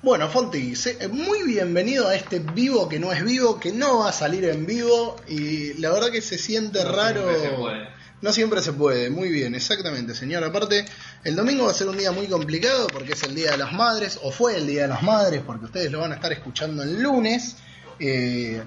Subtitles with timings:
[0.00, 4.10] Bueno, Fonti, se- muy bienvenido a este vivo que no es vivo, que no va
[4.10, 7.22] a salir en vivo y la verdad que se siente No raro.
[7.28, 7.88] siempre se puede.
[8.20, 10.42] No siempre se puede, muy bien, exactamente, señor.
[10.44, 10.84] Aparte,
[11.24, 13.72] el domingo va a ser un día muy complicado porque es el Día de las
[13.72, 16.82] Madres, o fue el Día de las Madres, porque ustedes lo van a estar escuchando
[16.82, 17.56] el lunes.
[18.00, 18.60] Eh,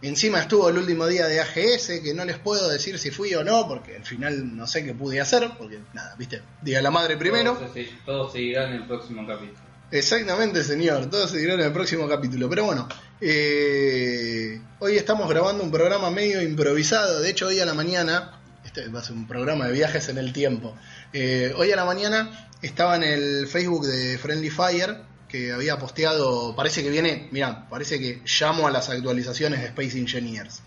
[0.00, 3.42] encima estuvo el último día de AGS, que no les puedo decir si fui o
[3.42, 6.90] no, porque al final no sé qué pude hacer, porque nada, viste, Día de la
[6.92, 7.54] Madre primero.
[7.54, 9.71] Todo, se- todo seguirá en el próximo capítulo.
[9.92, 11.10] Exactamente, señor.
[11.10, 12.48] Todo se dirá en el próximo capítulo.
[12.48, 12.88] Pero bueno,
[13.20, 17.20] eh, hoy estamos grabando un programa medio improvisado.
[17.20, 20.16] De hecho, hoy a la mañana, este va a ser un programa de viajes en
[20.16, 20.74] el tiempo.
[21.12, 26.56] Eh, hoy a la mañana estaba en el Facebook de Friendly Fire que había posteado,
[26.56, 30.62] parece que viene, mira, parece que llamo a las actualizaciones de Space Engineers.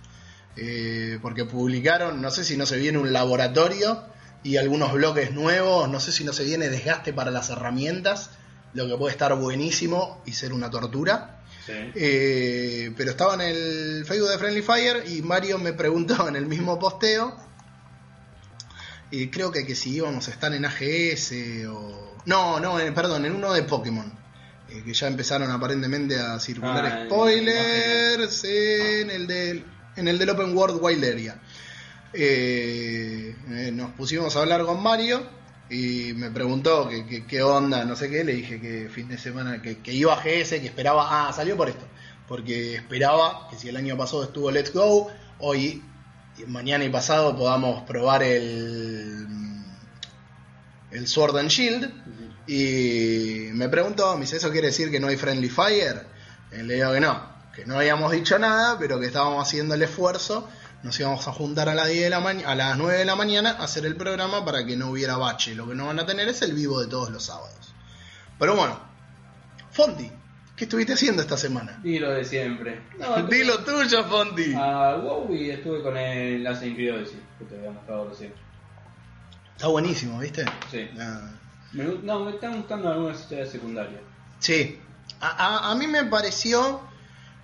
[0.56, 4.04] Eh, porque publicaron, no sé si no se viene un laboratorio
[4.44, 8.30] y algunos bloques nuevos, no sé si no se viene desgaste para las herramientas,
[8.76, 11.42] lo que puede estar buenísimo y ser una tortura.
[11.66, 11.74] Sí.
[11.96, 16.46] Eh, pero estaba en el Facebook de Friendly Fire y Mario me preguntó en el
[16.46, 17.36] mismo posteo,
[19.12, 21.34] y creo que, que si íbamos a estar en AGS
[21.70, 22.16] o...
[22.26, 24.12] No, no, eh, perdón, en uno de Pokémon.
[24.70, 29.64] eh, que ya empezaron aparentemente a circular Ah, en spoilers en el del
[29.96, 31.40] en el del Open World Wild Area.
[32.14, 35.22] Eh, eh, nos pusimos a hablar con Mario
[35.70, 36.90] y me preguntó
[37.28, 40.18] qué onda, no sé qué, le dije que fin de semana, que, que iba a
[40.18, 41.86] GS, que esperaba, ah, salió por esto,
[42.28, 45.84] porque esperaba que si el año pasado estuvo Let's Go, hoy,
[46.48, 49.28] mañana y pasado podamos probar el,
[50.92, 51.92] el Sword and Shield.
[52.48, 56.06] Y me preguntó, me dice, ¿eso quiere decir que no hay Friendly Fire?
[56.52, 59.82] Y le digo que no, que no habíamos dicho nada, pero que estábamos haciendo el
[59.82, 60.48] esfuerzo.
[60.86, 63.50] Nos íbamos a juntar a las, 10 de la a las 9 de la mañana
[63.60, 65.56] a hacer el programa para que no hubiera bache.
[65.56, 67.74] Lo que no van a tener es el vivo de todos los sábados.
[68.38, 68.80] Pero bueno,
[69.72, 70.12] Fonti,
[70.56, 71.80] ¿qué estuviste haciendo esta semana?
[71.84, 72.84] Y lo de siempre.
[73.00, 74.54] No, Dilo tuyo, Fonti.
[74.54, 78.32] A WoW y estuve con el Creed Odyssey, que te había mostrado recién.
[79.56, 80.46] Está buenísimo, ¿viste?
[80.70, 80.88] Sí.
[81.00, 81.32] Ah,
[81.72, 84.02] Me no, me están gustando algunas historias secundarias.
[84.38, 84.80] Sí,
[85.20, 86.82] a, a- a mí me pareció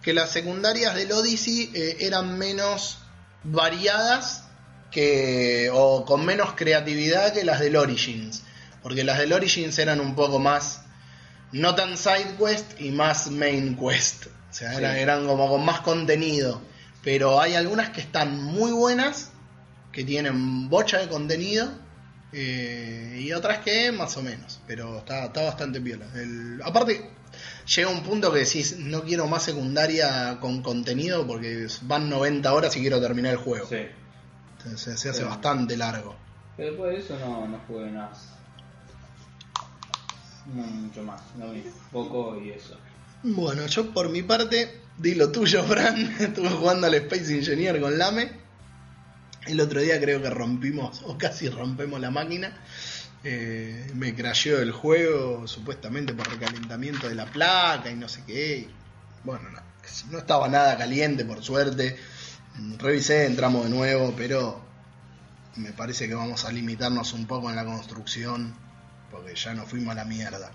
[0.03, 3.00] que las secundarias del Odyssey eh, eran menos
[3.44, 4.44] variadas
[4.91, 8.44] que o con menos creatividad que las del Origins,
[8.84, 10.81] porque las del Origins eran un poco más
[11.51, 14.78] no tan side quest y más main quest, o sea, Sí.
[14.78, 16.62] eran, eran como con más contenido,
[17.03, 19.31] pero hay algunas que están muy buenas,
[19.91, 21.69] que tienen bocha de contenido
[22.34, 26.06] eh, y otras que más o menos, pero está, está bastante piola.
[26.16, 27.09] El- aparte,
[27.75, 32.75] llega un punto que decís, no quiero más secundaria con contenido porque van 90 horas
[32.78, 33.68] y quiero terminar el juego.
[33.68, 33.78] Sí.
[34.58, 35.25] Entonces se hace Sí.
[35.25, 36.16] bastante largo.
[36.58, 38.12] Pero después de eso no, no jugué nada.
[40.53, 42.78] No mucho más, no vi poco y eso.
[43.24, 46.16] Bueno, yo por mi parte, di lo tuyo, Fran.
[46.19, 48.31] Estuve jugando al Space Engineer con Lame.
[49.48, 52.56] El otro día creo que rompimos, o casi rompemos la máquina.
[53.23, 58.67] Eh, me crasheó el juego, supuestamente por recalentamiento de la placa y no sé qué.
[59.23, 59.61] Bueno, no,
[60.11, 61.97] no estaba nada caliente, por suerte.
[62.79, 64.61] Revisé, entramos de nuevo, pero
[65.55, 68.53] me parece que vamos a limitarnos un poco en la construcción,
[69.11, 70.51] porque ya nos fuimos a la mierda.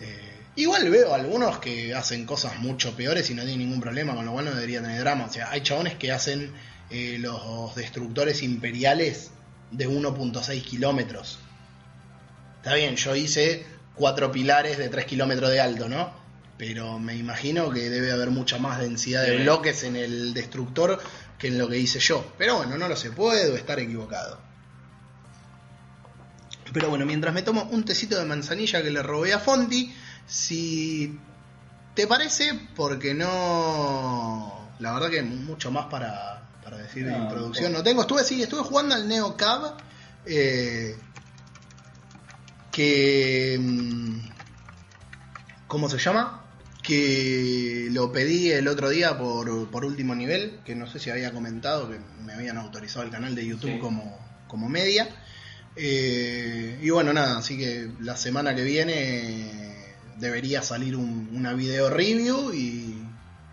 [0.00, 4.24] Eh, igual veo algunos que hacen cosas mucho peores y no tienen ningún problema, con
[4.24, 5.26] lo cual no debería tener drama.
[5.26, 6.52] O sea, hay chabones que hacen
[6.90, 9.30] eh, los destructores imperiales
[9.70, 11.38] de 1.6 kilómetros.
[12.66, 16.12] Está bien, yo hice cuatro pilares de 3 kilómetros de alto, ¿no?
[16.58, 19.42] Pero me imagino que debe haber mucha más densidad de Sí.
[19.44, 20.98] bloques en el destructor
[21.38, 22.32] que en lo que hice yo.
[22.36, 24.40] Pero bueno, no lo sé, puedo estar equivocado.
[26.72, 29.94] Pero bueno, mientras me tomo un tecito de manzanilla que le robé a Fonti,
[30.26, 31.16] si
[31.94, 34.70] te parece, porque no.
[34.80, 37.78] La verdad que mucho más para, para decir de No, introducción no.
[37.78, 38.00] no tengo.
[38.00, 39.76] Estuve, sí, estuve jugando al Neo Cab.
[40.26, 40.96] eh,
[42.76, 43.58] que.
[43.60, 44.18] mm,
[45.66, 46.44] ¿Cómo se llama?
[46.82, 51.32] Que lo pedí el otro día por, por último nivel, que no sé si había
[51.32, 53.78] comentado que me habían autorizado el canal de YouTube Sí.
[53.80, 55.08] como, como media.
[55.74, 59.74] Eh, y bueno, nada, así que la semana que viene
[60.18, 63.02] debería salir un- una video review y,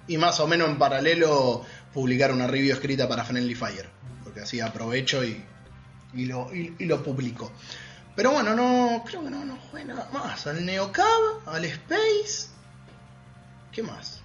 [0.07, 3.89] y más o menos en paralelo publicar una review escrita para Friendly Fire,
[4.23, 5.43] porque así aprovecho y,
[6.13, 7.51] y lo, y, y lo publico.
[8.15, 10.45] Pero bueno, no creo que no, no jugué nada más.
[10.47, 12.47] Al Neocab, al Space.
[13.71, 14.21] ¿Qué más?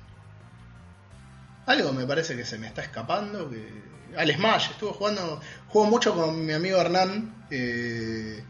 [1.66, 3.48] Algo me parece que se me está escapando.
[3.50, 3.82] Que...
[4.16, 5.40] Al Smash, estuve jugando.
[5.68, 7.46] Juego mucho con mi amigo Hernán.
[7.50, 8.42] eh,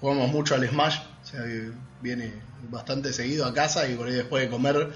[0.00, 2.32] jugamos mucho al Smash, o sea que viene
[2.68, 4.92] bastante seguido a casa y por ahí después de comer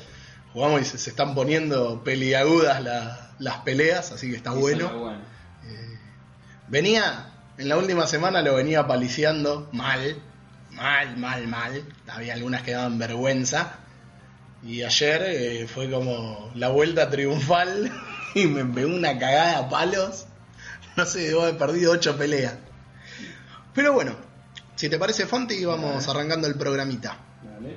[0.52, 4.88] jugamos y se, se están poniendo peliagudas la- las peleas, así que está Eso bueno.
[5.64, 5.98] Eh,
[6.68, 10.20] venía, en la última semana lo venía paliciando mal,
[10.72, 11.84] mal, mal, mal.
[12.08, 13.78] Había algunas que daban vergüenza.
[14.62, 17.92] Y ayer eh, fue como la vuelta triunfal
[18.34, 20.26] y me pegó una cagada a palos.
[20.96, 22.54] No sé, debo haber perdido ocho peleas.
[23.74, 24.16] Pero bueno,
[24.74, 27.18] si te parece, Fonti, vamos arrancando el programita.
[27.42, 27.76] Dale.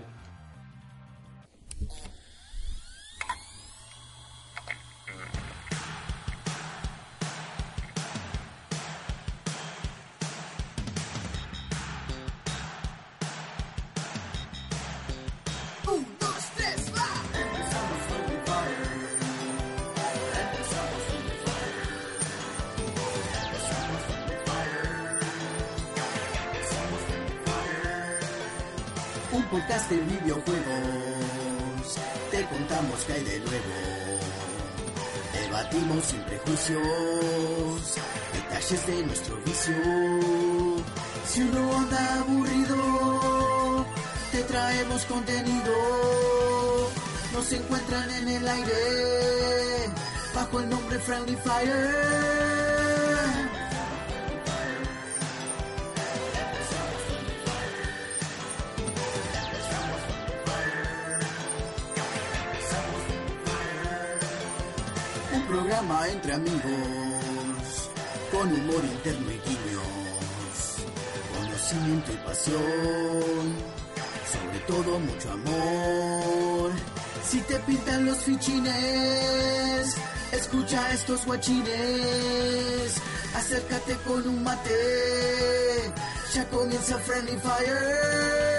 [30.45, 31.97] Videojuegos.
[32.31, 34.19] Te contamos que hay de nuevo.
[35.33, 37.95] Debatimos sin prejuicios.
[38.33, 39.75] Detalles de nuestro vicio.
[41.25, 43.85] Si uno anda aburrido,
[44.31, 45.73] te traemos contenido.
[47.33, 49.89] Nos encuentran en el aire.
[50.33, 52.88] Bajo el nombre Friendly Fire.
[65.49, 67.89] Programa entre amigos,
[68.31, 70.77] con humor interno y guiños,
[71.35, 73.55] conocimiento y pasión,
[74.31, 76.71] sobre todo mucho amor.
[77.27, 79.95] Si te pintan los fichines,
[80.31, 82.93] escucha estos guachines,
[83.35, 85.91] acércate con un mate,
[86.35, 88.58] ya comienza Friendly Fire.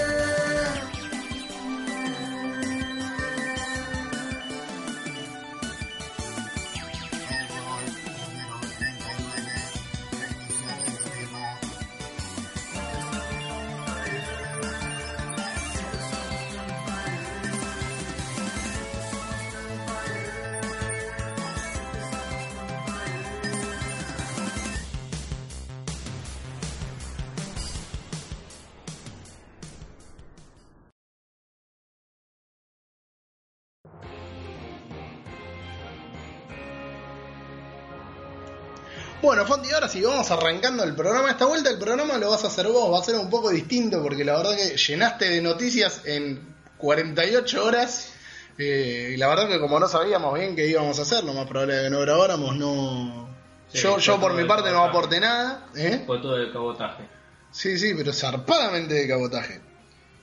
[40.00, 41.30] Sí, vamos arrancando el programa.
[41.30, 44.02] Esta vuelta el programa lo vas a hacer vos, va a ser un poco distinto
[44.02, 46.40] porque la verdad que llenaste de noticias en
[46.78, 48.12] 48 horas.
[48.58, 51.46] Eh, y la verdad que como no sabíamos bien qué íbamos a hacer, lo más
[51.46, 53.28] probable es que no grabáramos, no...
[53.68, 55.66] Sí, yo yo por mi parte no aporté nada.
[55.76, 56.02] ¿eh?
[56.06, 57.04] Fue todo el cabotaje.
[57.52, 59.60] Sí, sí, pero zarpadamente de cabotaje.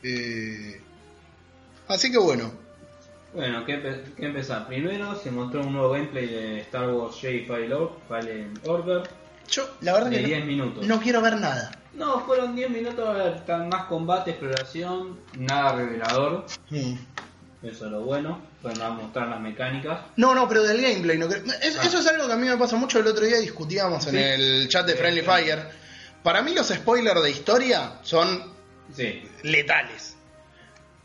[0.04, 0.82] Eh,
[1.88, 2.52] así que bueno,
[3.34, 4.68] Bueno, ¿qué, empe- qué empezar?
[4.68, 9.04] Primero se mostró un nuevo gameplay de Star Wars Jedi Fallen Order
[9.50, 10.88] yo la verdad de que 10 no, minutos.
[10.88, 11.72] no quiero ver nada.
[11.94, 16.46] No, fueron 10 minutos, están más combate, exploración, nada revelador.
[16.70, 16.94] Mm.
[17.64, 18.40] Eso es lo bueno.
[18.62, 20.00] Fueron a mostrar las mecánicas.
[20.16, 21.18] No, no, pero del gameplay.
[21.18, 21.84] No, creo- es- Ah.
[21.86, 23.00] Eso es algo que a mí me pasa mucho.
[23.00, 25.26] El otro día discutíamos en el chat de Friendly sí.
[25.28, 25.68] Fire.
[26.22, 28.44] Para mí los spoilers de historia son
[28.94, 30.17] Sí, letales.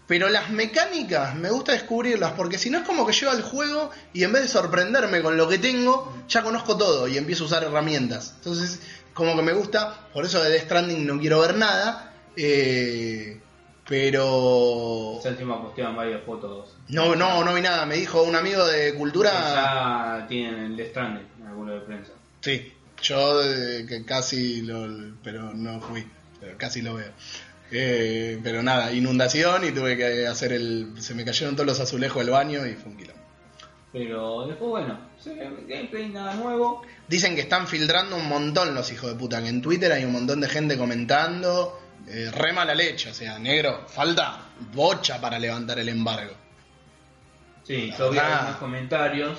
[0.06, 3.90] Pero las mecánicas me gusta descubrirlas porque si no es como que llego al juego
[4.12, 7.46] y en vez de sorprenderme con lo que tengo, ya conozco todo y empiezo a
[7.46, 8.34] usar herramientas.
[8.38, 8.80] Entonces,
[9.14, 12.12] como que me gusta, por eso de Death Stranding no quiero ver nada.
[12.36, 13.40] eh,
[13.88, 15.18] pero...
[15.18, 16.76] esa última posteaban varias fotos.
[16.88, 17.84] No, no, no vi nada.
[17.84, 19.30] Me dijo un amigo de cultura...
[19.32, 22.12] Ya tienen el Death Stranding en vuelo de prensa.
[22.40, 24.88] Sí, yo eh, que casi lo...
[25.22, 26.06] pero no fui,
[26.40, 27.10] pero casi lo veo.
[27.74, 30.92] Eh, pero nada, inundación y tuve que hacer el...
[30.98, 33.22] Se me cayeron todos los azulejos del baño y fue un quilombo.
[33.92, 34.98] Pero después, bueno,
[35.66, 36.82] gameplay nada nuevo.
[37.08, 40.12] Dicen que están filtrando un montón los hijos de puta, que en Twitter hay un
[40.12, 45.78] montón de gente comentando, eh, re mala leche, o sea, negro, falta bocha para levantar
[45.78, 46.32] el embargo.
[47.64, 49.38] Sí, La yo vi algunos comentarios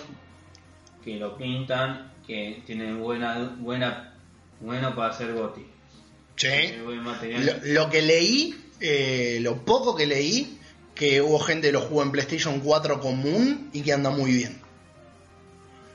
[1.04, 4.14] que lo pintan, que tienen buena, buena,
[4.60, 5.73] bueno para hacer goti.
[6.36, 6.74] Sí.
[6.84, 10.60] Lo, lo que leí, eh, lo poco que leí,
[10.96, 14.62] que hubo gente que lo jugó en PlayStation 4 común y que anda muy bien.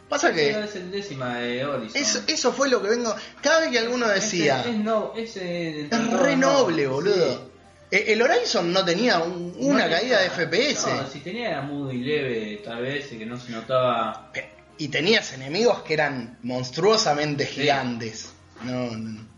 [0.09, 2.01] Pasa que Es el décima de Horizon.
[2.03, 3.15] eso, eso fue lo que vengo.
[3.43, 7.51] Cada vez que alguno decía, Ese- es, no, ese es re noble, boludo.
[7.91, 10.87] Eh, El Horizon no tenía un- una caída de FPS.
[10.95, 14.33] No, si tenía era muy leve, tal vez, que no se notaba.
[14.79, 17.61] Y tenías enemigos que eran monstruosamente Sí.
[17.61, 18.31] gigantes.
[18.63, 19.29] No, no.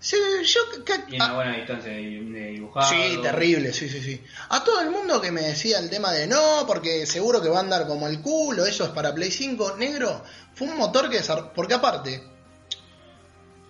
[0.00, 0.84] Sí, yo...
[0.84, 2.88] que- Y una buena distancia de, dibujado.
[2.88, 4.22] Sí, terrible, sí, sí, sí.
[4.50, 7.58] A todo el mundo que me decía el tema de no, porque seguro que va
[7.58, 10.22] a andar como el culo, eso es para Play 5, negro,
[10.54, 12.22] fue un motor que desar- Porque aparte,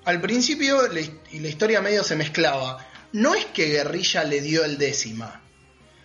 [0.05, 2.87] al principio la y la historia medio se mezclaba.
[3.13, 5.43] No es que Guerrilla le dio el décima.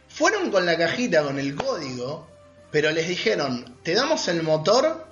[0.08, 2.27] Fueron con la cajita, con el código,
[2.72, 5.06] pero les dijeron, te damos el motor,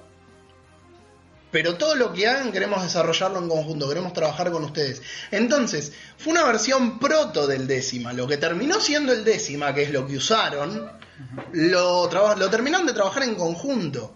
[1.51, 5.01] pero todo lo que hagan queremos desarrollarlo en conjunto, queremos trabajar con ustedes.
[5.31, 8.13] Entonces, fue una versión proto del décima.
[8.13, 10.91] Lo que terminó siendo el décima, que es lo que usaron,
[11.51, 14.15] lo, lo terminaron de trabajar en conjunto.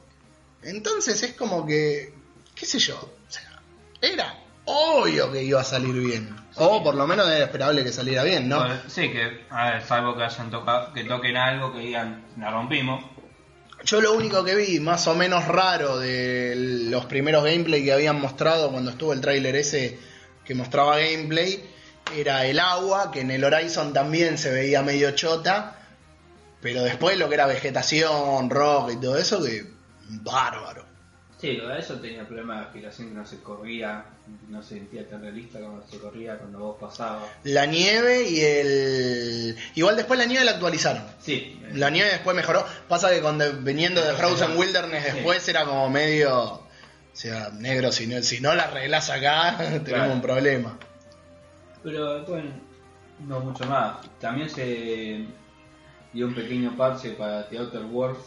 [0.64, 2.14] Entonces es como que,
[2.56, 3.62] qué sé yo, o sea,
[4.02, 6.36] era obvio que iba a salir bien.
[6.56, 8.66] O por lo menos era esperable que saliera bien, ¿no?
[8.88, 13.04] Sí, que, a ver, salvo que hayan tocado, que toquen algo, que digan, la rompimos.
[13.86, 16.56] Yo lo único que vi más o menos raro de
[16.90, 20.00] los primeros gameplay que habían mostrado cuando estuvo el tráiler ese
[20.44, 21.64] que mostraba gameplay
[22.18, 25.78] era el agua, que en el Horizon también se veía medio chota,
[26.62, 29.72] pero después lo que era vegetación, rock y todo eso, que
[30.10, 30.85] bárbaro.
[31.46, 34.04] Sí, lo de eso tenía problema de aspiración que no se corría,
[34.50, 37.30] no se sentía tan realista cuando se corría cuando vos pasabas.
[37.44, 39.56] La nieve y el...
[39.76, 41.04] Igual después la nieve la actualizaron.
[41.20, 42.66] Sí, La nieve después mejoró.
[42.88, 45.12] Pasa que cuando viniendo de Frozen Wilderness Sí.
[45.14, 46.44] después era como medio.
[46.44, 46.68] O
[47.14, 50.80] sea, negro, si no, si no la arreglas acá, tenemos un problema.
[51.84, 52.50] Pero bueno,
[53.28, 53.98] no mucho más.
[54.20, 55.26] También se
[56.12, 58.26] dio un pequeño parche para The Outer Worlds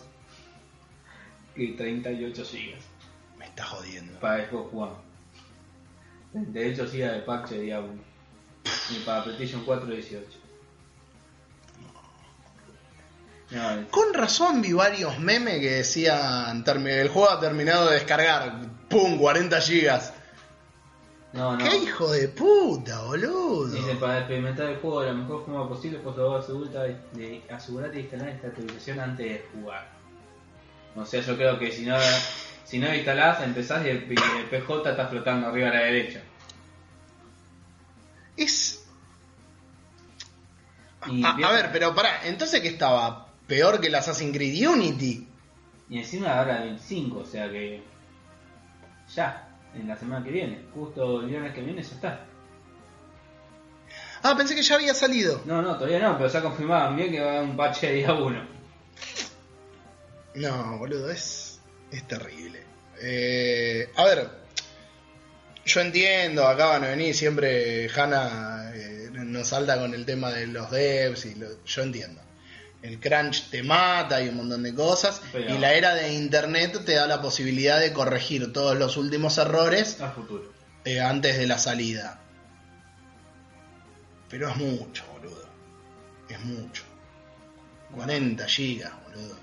[1.56, 2.87] y 38 GB
[3.58, 4.18] está jodiendo.
[4.20, 4.92] para Xbox One.
[6.52, 8.02] 38 GB de parche día 1.
[8.90, 10.26] Y para PlayStation 4 18.
[13.50, 17.94] No, es- Con razón vi varios memes que decían: "Termi- el juego ha terminado de
[17.94, 18.60] descargar.
[18.90, 19.18] ¡Pum!
[19.18, 20.12] 40 gigas.
[21.32, 21.58] no, no.
[21.64, 23.68] ¡Qué hijo de puta, boludo!
[23.68, 27.34] Dice, para experimentar el juego de la mejor forma posible, por favor asegúrate de, de
[27.96, 29.88] instalar esta actualización antes de jugar.
[30.96, 31.96] O sea, yo creo que si no,
[32.68, 36.20] si no instalás, empezás y el, el PJ está flotando arriba a la derecha.
[38.36, 38.84] Es.
[41.06, 45.26] Y, A, ver, pero pará, entonces que estaba peor que el Assassin's Creed Unity.
[45.88, 47.82] y encima ahora 25, o sea que
[49.14, 52.24] ya, en la semana que viene, justo el viernes que viene ya está.
[54.22, 55.40] Ah, pensé que ya había salido.
[55.46, 57.94] No, no, todavía no, pero ya confirmaban bien que va a haber un parche de
[57.94, 58.58] día 1.
[60.34, 61.37] No, boludo, es,
[61.92, 62.62] es terrible.
[63.00, 64.28] Eh, a ver,
[65.64, 70.46] yo entiendo, acá van a venir siempre Hanna eh, nos salta con el tema de
[70.46, 72.20] los devs y lo- yo entiendo.
[72.80, 76.80] El crunch te mata y un montón de cosas Pero- y la era de internet
[76.84, 80.52] te da la posibilidad de corregir todos los últimos errores A futuro.
[80.84, 82.20] eh, antes de la salida.
[84.30, 85.48] Pero es mucho, boludo.
[86.28, 86.82] Es mucho.
[87.94, 89.36] 40 gigas, boludo.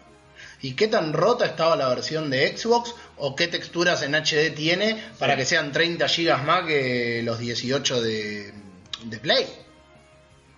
[0.65, 2.95] ¿Y qué tan rota estaba la versión de Xbox?
[3.17, 8.01] ¿O qué texturas en HD tiene para que sean 30 gigas más que los 18
[8.01, 8.51] de,
[9.03, 9.45] de Play?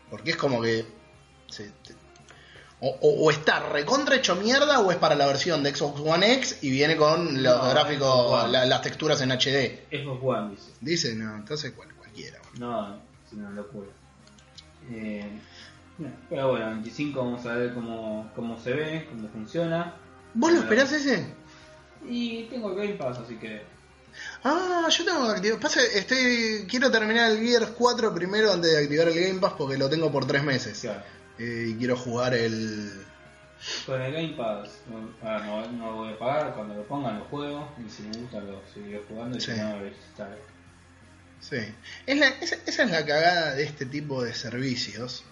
[0.10, 0.86] Porque es como que...
[1.50, 1.96] se- te-
[2.80, 6.34] o, o- o está recontra hecho mierda o es para la versión de Xbox One
[6.36, 9.88] X y viene con los No, gráficos, la- las texturas en HD.
[9.92, 10.72] Xbox One, dice.
[10.80, 12.40] Dice, no, entonces cual- cualquiera.
[12.60, 13.90] No, es una locura.
[14.92, 15.28] Eh,
[16.30, 19.96] pero bueno, 25 vamos a ver cómo, cómo se ve, cómo funciona.
[20.34, 21.26] ¿Vos lo esperás ese?
[22.08, 23.62] Y tengo el Game Pass, así que...
[24.44, 25.60] Ah, yo tengo que activar.
[25.60, 29.78] Pasa, estoy, quiero terminar el Gears 4 primero antes de activar el Game Pass porque
[29.78, 30.80] lo tengo por tres meses.
[30.82, 31.02] Claro.
[31.40, 32.92] Eh, y quiero jugar el.
[33.86, 37.20] Con el Game Pass, no, ah, no, no lo voy a pagar, cuando lo pongan
[37.20, 39.52] lo juego, y si me gusta lo seguiré jugando y Sí.
[39.52, 40.30] si no, está
[41.40, 41.58] Sí.
[42.06, 45.24] Es la- esa, esa es la cagada de este tipo de servicios.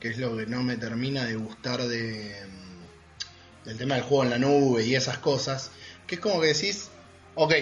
[0.00, 2.34] Que es lo que no me termina de gustar de.
[2.46, 5.70] mm, del tema del juego en la nube y esas cosas.
[6.06, 6.88] Que es como que decís,
[7.34, 7.52] ok,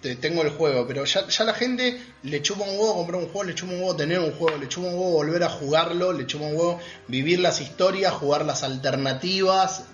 [0.00, 3.28] te, tengo el juego, pero ya, ya la gente le chupa un huevo comprar un
[3.28, 6.12] juego, le chupa un huevo tener un juego, le chupa un huevo volver a jugarlo,
[6.12, 9.84] le chupa un huevo vivir las historias, jugar las alternativas.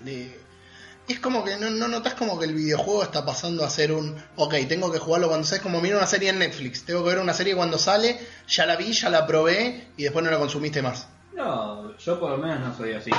[1.07, 4.15] Es como que no, no notas como que el videojuego está pasando a ser un,
[4.35, 7.09] ok, tengo que jugarlo cuando sale, es como mira una serie en Netflix, tengo que
[7.09, 10.39] ver una serie cuando sale, ya la vi, ya la probé y después no la
[10.39, 11.07] consumiste más.
[11.35, 13.11] No, yo por lo menos no soy así.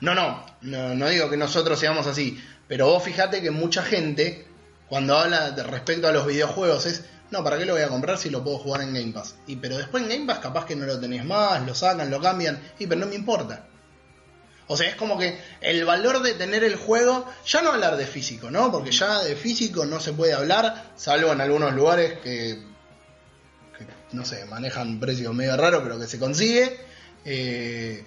[0.00, 4.48] No, no, no, no digo que nosotros seamos así, pero vos fíjate que mucha gente,
[4.88, 8.18] cuando habla de respecto a los videojuegos, es, no, ¿para qué lo voy a comprar
[8.18, 9.36] si lo puedo jugar en Game Pass?
[9.46, 12.20] Y pero después en Game Pass capaz que no lo tenés más, lo sacan, lo
[12.20, 13.66] cambian, y pero no me importa.
[14.66, 18.06] O sea, es como que el valor de tener el juego, ya no hablar de
[18.06, 18.72] físico, ¿no?
[18.72, 22.60] Porque ya de físico no se puede hablar, salvo en algunos lugares que,
[23.78, 26.95] que no sé, manejan precios medio raros, pero que se consigue.
[27.28, 28.04] Eh,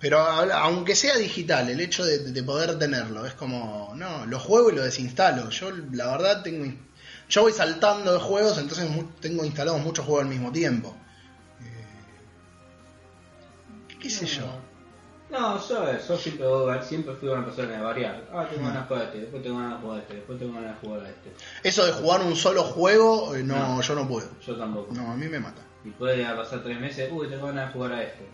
[0.00, 4.70] pero aunque sea digital, el hecho de, de poder tenerlo, es como, no, lo juego
[4.70, 5.50] y lo desinstalo.
[5.50, 6.72] Yo, la verdad, tengo.
[7.28, 8.88] Yo voy saltando de juegos, entonces
[9.20, 10.96] tengo instalados muchos juegos al mismo tiempo.
[11.60, 11.84] Eh,
[14.00, 14.46] ¿Qué sé yo?
[15.30, 16.46] No, yo, yo siempre,
[16.84, 18.24] siempre fui una persona de variar.
[18.32, 20.38] Ah, tengo ganas de jugar a este, después tengo ganas de jugar a este, después
[20.38, 21.32] tengo ganas de jugar a este.
[21.64, 23.82] Eso de jugar un solo juego, eh, no, No.
[23.82, 24.30] yo no puedo.
[24.46, 24.94] Yo tampoco.
[24.94, 25.60] No, a mí me mata.
[25.84, 28.26] Y puede pasar tres meses, uy, tengo ganas de jugar a este.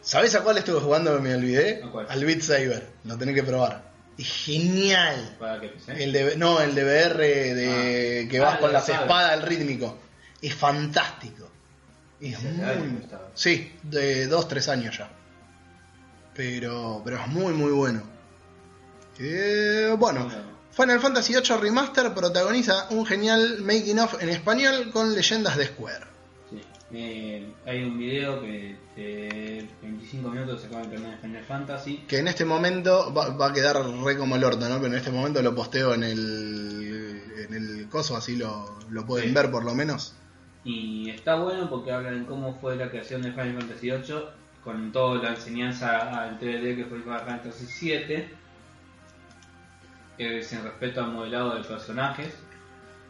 [0.00, 1.82] ¿Sabés a cuál estuve jugando que me olvidé?
[1.82, 2.06] ¿A cuál?
[2.08, 2.88] Al Beat Saber.
[3.04, 3.82] Lo tenés que probar.
[4.18, 5.36] Es genial.
[5.38, 5.72] ¿Para qué?
[5.88, 8.30] El de, no, el de VR de Ah.
[8.30, 9.02] que vas Ah, con las sabe.
[9.02, 9.98] espadas, el rítmico.
[10.42, 11.48] Es fantástico.
[12.20, 13.02] Es muy...
[13.34, 15.08] Sí, de dos, tres años ya.
[16.34, 18.02] Pero, pero es muy, muy bueno.
[19.18, 20.54] Eh, bueno, Bueno.
[20.72, 26.04] Final Fantasy VIII Remaster protagoniza un genial making of en español con leyendas de Square.
[26.96, 31.96] Eh, hay un video que de 25 minutos se acaba de internet de Final Fantasy.
[32.06, 34.76] Que en este momento va, va a quedar re como el orto, ¿no?
[34.76, 39.28] Pero en este momento lo posteo en el, en el coso, así lo, lo pueden
[39.30, 39.34] Sí.
[39.34, 40.14] ver por lo menos.
[40.64, 44.24] Y está bueno porque hablan de cómo fue la creación de Final Fantasy VIII
[44.62, 48.24] con toda la enseñanza al 3D que fue Final Fantasy VII,
[50.18, 52.32] eh, sin respeto al modelado de personajes,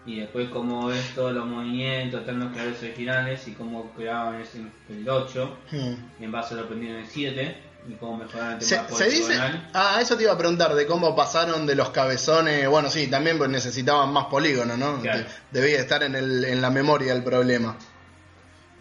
[0.07, 4.43] y después cómo ves todos los movimientos, están los creadores originales y cómo creaban
[4.89, 5.95] el 8 Hmm.
[6.23, 9.05] en base a lo aprendido en el 7 y cómo mejoraron el Se, tema se
[9.11, 9.23] dice.
[9.25, 9.71] poligonal.
[9.75, 12.69] Ah, eso te iba a preguntar, de cómo pasaron de los cabezones.
[12.69, 15.01] Bueno, sí, también pues necesitaban más polígono, ¿no?
[15.01, 15.21] Claro.
[15.51, 17.77] De- Debía estar en, el, en la memoria el problema.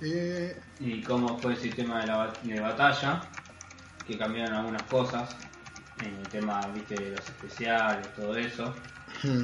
[0.01, 3.21] Eh, y cómo fue el sistema de, la, de batalla,
[4.05, 5.35] que cambiaron algunas cosas,
[6.01, 6.95] en el tema ¿viste?
[6.95, 8.73] de los especiales, todo eso.
[9.23, 9.41] hmm.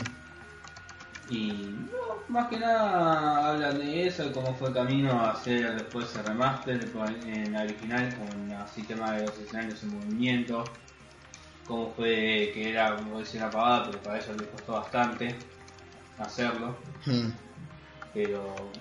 [1.29, 1.51] Y
[1.91, 6.25] no, más que nada hablan de eso, cómo fue el camino a hacer después el
[6.25, 6.89] remaster
[7.27, 10.63] en la original con el sistema de los escenarios en movimiento,
[11.67, 15.35] cómo fue que era, como decir, una pagada, pero para eso les costó bastante
[16.17, 17.29] hacerlo, Hmm.
[18.13, 18.71] pero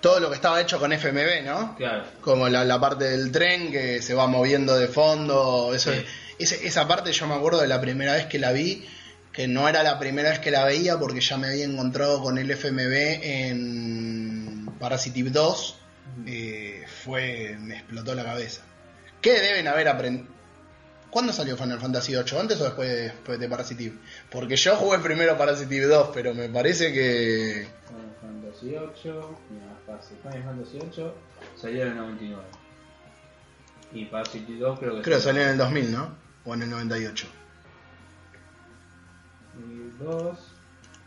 [0.00, 1.76] Todo lo que estaba hecho con FMV, ¿no?
[1.76, 5.72] claro, Como la, la parte del tren que se va moviendo de fondo.
[5.74, 6.04] Eso, Sí.
[6.38, 8.86] esa parte yo me acuerdo de la primera vez que la vi,
[9.32, 12.38] que no era la primera vez que la veía porque ya me había encontrado con
[12.38, 15.78] el FMV en Parasitive 2.
[16.26, 17.56] eh, fue.
[17.60, 18.62] me explotó la cabeza.
[19.20, 20.28] ¿Qué deben haber aprendido?
[21.10, 22.38] ¿Cuándo salió Final Fantasy VIII?
[22.38, 23.96] ¿Antes o después de, después de Parasitive?
[24.30, 27.66] Porque yo jugué primero Parasitive 2, pero me parece que.
[27.88, 31.14] Final Fantasy 8, mira, fácil, Final Fantasy 8
[31.60, 32.42] salió en el 99.
[33.92, 36.14] Y Parasite 2 creo que Creo que salió en el 2000, ¿no?
[36.44, 37.26] O en el 98.
[39.60, 40.38] Y 2,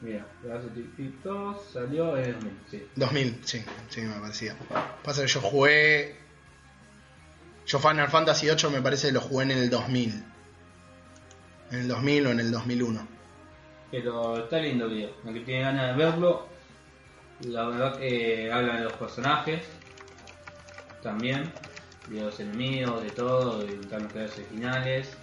[0.01, 2.87] mira, Parasite 2 salió en el 2000, sí.
[2.95, 4.55] 2000, sí, sí, me parecía.
[5.03, 6.17] Pasa que yo jugué.
[7.65, 10.23] Yo Final Fantasy VIII me parece que lo jugué en el 2000.
[11.71, 13.07] En el 2000 o en el 2001.
[13.91, 16.47] Pero está lindo el video, el que tiene ganas de verlo,
[17.47, 19.63] la verdad que hablan de los personajes,
[21.03, 21.51] también,
[22.09, 25.15] de los enemigos, de todo, de los originales,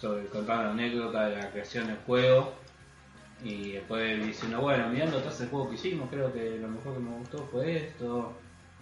[0.00, 2.54] sobre contar la anécdota de la creación del juego,
[3.42, 7.00] y después diciendo, bueno, mirando atrás el juego que hicimos, creo que lo mejor que
[7.00, 8.32] me gustó fue esto.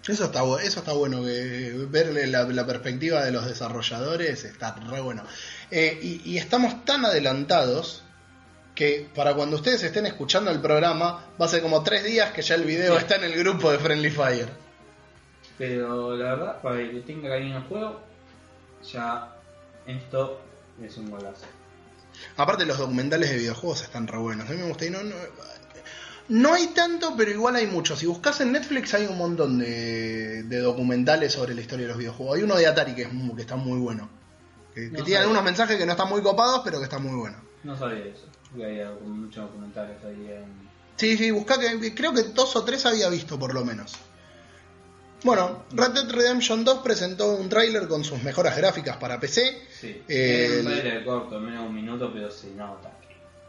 [0.07, 5.01] Eso está, eso está bueno, que verle la, la perspectiva de los desarrolladores está re
[5.01, 5.25] bueno.
[5.71, 8.03] Eh, y, y estamos tan adelantados
[8.75, 12.43] que para cuando ustedes estén escuchando el programa, va a ser como tres días que
[12.43, 13.01] ya el video Sí.
[13.01, 14.49] está en el grupo de Friendly Fire.
[15.59, 18.01] Pero la verdad, para el que tenga cariño al juego,
[18.93, 19.35] ya
[19.87, 20.41] esto
[20.83, 21.47] es un golazo.
[22.37, 24.49] Aparte los documentales de videojuegos están re buenos.
[24.49, 25.15] A mí me gusta y no, no,
[26.29, 27.99] no hay tanto, pero igual hay muchos.
[27.99, 31.99] Si buscas en Netflix hay un montón de, de documentales sobre la historia de los
[31.99, 32.37] videojuegos.
[32.37, 34.09] Hay uno de Atari que, es que está muy bueno.
[34.75, 37.17] Que, que No tiene algunos mensajes que no están muy copados, pero que están muy
[37.19, 37.41] buenos.
[37.65, 40.67] No sabía eso, que algo- muchos documentales ahí en...
[40.97, 43.95] Sí, sí, busca que creo que dos o tres había visto por lo menos.
[45.27, 49.61] Bueno, Red Dead Redemption 2 presentó un tráiler con sus mejoras gráficas para PC.
[49.81, 52.93] Sí, Eh, un trailer corto, menos de un minuto, pero se nota.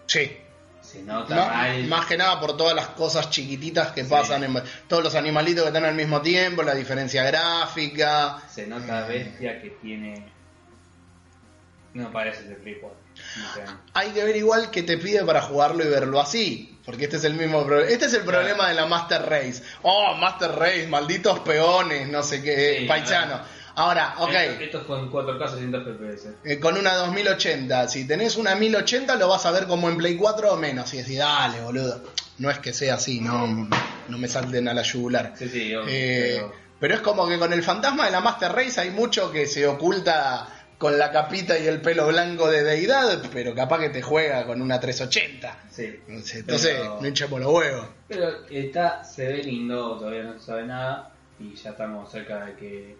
[0.07, 0.37] Sí,
[0.81, 1.83] Se nota mal.
[1.85, 4.09] más que nada por todas las cosas chiquititas que Sí.
[4.09, 8.41] pasan, en, todos los animalitos que están al mismo tiempo, la diferencia gráfica.
[8.49, 10.31] Se nota bestia que tiene...
[11.93, 12.97] No parece de Play 4.
[13.93, 16.73] Hay que ver igual qué te pide para jugarlo y verlo así.
[16.85, 19.61] Porque este es el mismo pro- Este es el problema de la Master Race.
[19.81, 23.27] Oh, Master Race, malditos peones, no sé qué, Sí, paisano.
[23.27, 23.43] claro.
[23.75, 24.33] Ahora, ok.
[24.33, 26.29] Esto, esto fue en 4K 60 FPS.
[26.45, 30.15] eh, con una 2080, si tenés una 1080 lo vas a ver como en Play
[30.15, 30.93] 4 o menos.
[30.93, 32.01] Y decís, dale, boludo.
[32.39, 33.67] No es que sea así, no.
[34.07, 35.33] no me salten a la yugular.
[35.37, 38.51] Sí, sí, obvio, Eh, pero- pero es como que con el fantasma de la Master
[38.53, 40.47] Race hay mucho que se oculta
[40.77, 44.61] con la capita y el pelo blanco de deidad, pero capaz que te juega con
[44.61, 45.57] una 380.
[45.71, 45.99] Sí.
[46.07, 46.45] Entonces,
[46.77, 47.85] Pero- no hinchemos los huevos.
[48.07, 51.09] Pero está, se ve lindo, todavía no se sabe nada
[51.39, 52.95] y ya estamos cerca de que,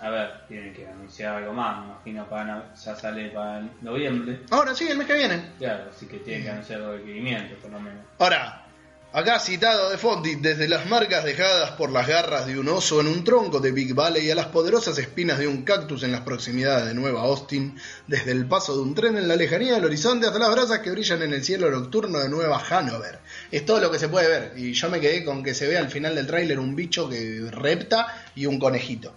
[0.00, 4.74] a ver, tienen que anunciar algo más, me imagino, para, ya sale para noviembre, Ahora
[4.74, 5.42] sí, el mes que viene.
[5.58, 8.04] claro, así que tienen que anunciar los requerimientos por lo menos.
[8.18, 8.64] Ahora,
[9.12, 13.08] acá citado de Fondi, desde las marcas dejadas por las garras de un oso en
[13.08, 16.86] un tronco de Big Valley a las poderosas espinas de un cactus en las proximidades
[16.86, 20.38] de Nueva Austin, desde el paso de un tren en la lejanía del horizonte hasta
[20.38, 23.18] las brasas que brillan en el cielo nocturno de Nueva Hanover.
[23.50, 25.78] Es todo lo que se puede ver, y yo me quedé con que se ve
[25.78, 29.12] al final del tráiler un bicho que repta y un conejito.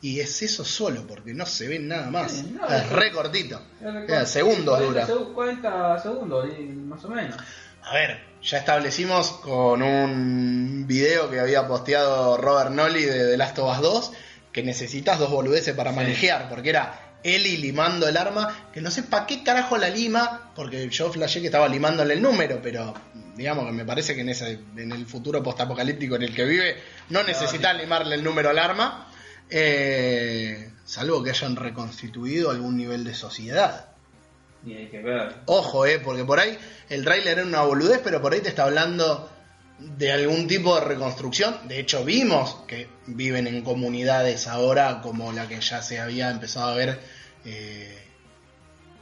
[0.00, 2.44] Y es eso solo, porque no se ve nada más.
[2.44, 3.60] No, es es- re cortito.
[3.80, 5.06] Ya Mira, recuerdo, segundos 40 dura.
[5.08, 6.46] seg- 40 segundos,
[6.86, 7.36] más o menos.
[7.90, 13.58] A ver, ya establecimos con un video que había posteado Robert Nolly de The Last
[13.58, 14.12] of Us 2
[14.52, 15.96] que necesitas dos boludeces para Sí.
[15.96, 20.52] manejar, porque era Eli limando el arma, que no sé para qué carajo la lima,
[20.54, 22.94] porque yo flashé que estaba limándole el número, pero
[23.36, 26.76] digamos que me parece que en, ese, en el futuro postapocalíptico en el que vive
[27.10, 29.10] no necesitas limarle el número al arma,
[29.50, 33.87] eh, salvo que hayan reconstituido algún nivel de sociedad.
[34.68, 35.34] Y hay que ver.
[35.46, 36.58] Ojo, eh, porque por ahí
[36.90, 39.30] el tráiler era una boludez, pero por ahí te está hablando
[39.78, 41.56] de algún tipo de reconstrucción.
[41.68, 46.68] De hecho, vimos que viven en comunidades ahora como la que ya se había empezado
[46.68, 47.00] a ver
[47.46, 47.98] eh,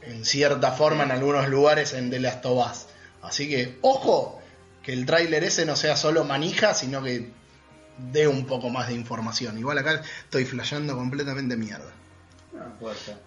[0.03, 2.85] en cierta forma en algunos lugares en The Last of Us.
[3.21, 4.41] Así que, ojo,
[4.83, 7.29] que el tráiler ese no sea solo manija, sino que
[7.97, 9.57] dé un poco más de información.
[9.57, 11.91] Igual acá estoy flasheando completamente mierda.
[12.53, 13.26] No, puede ser.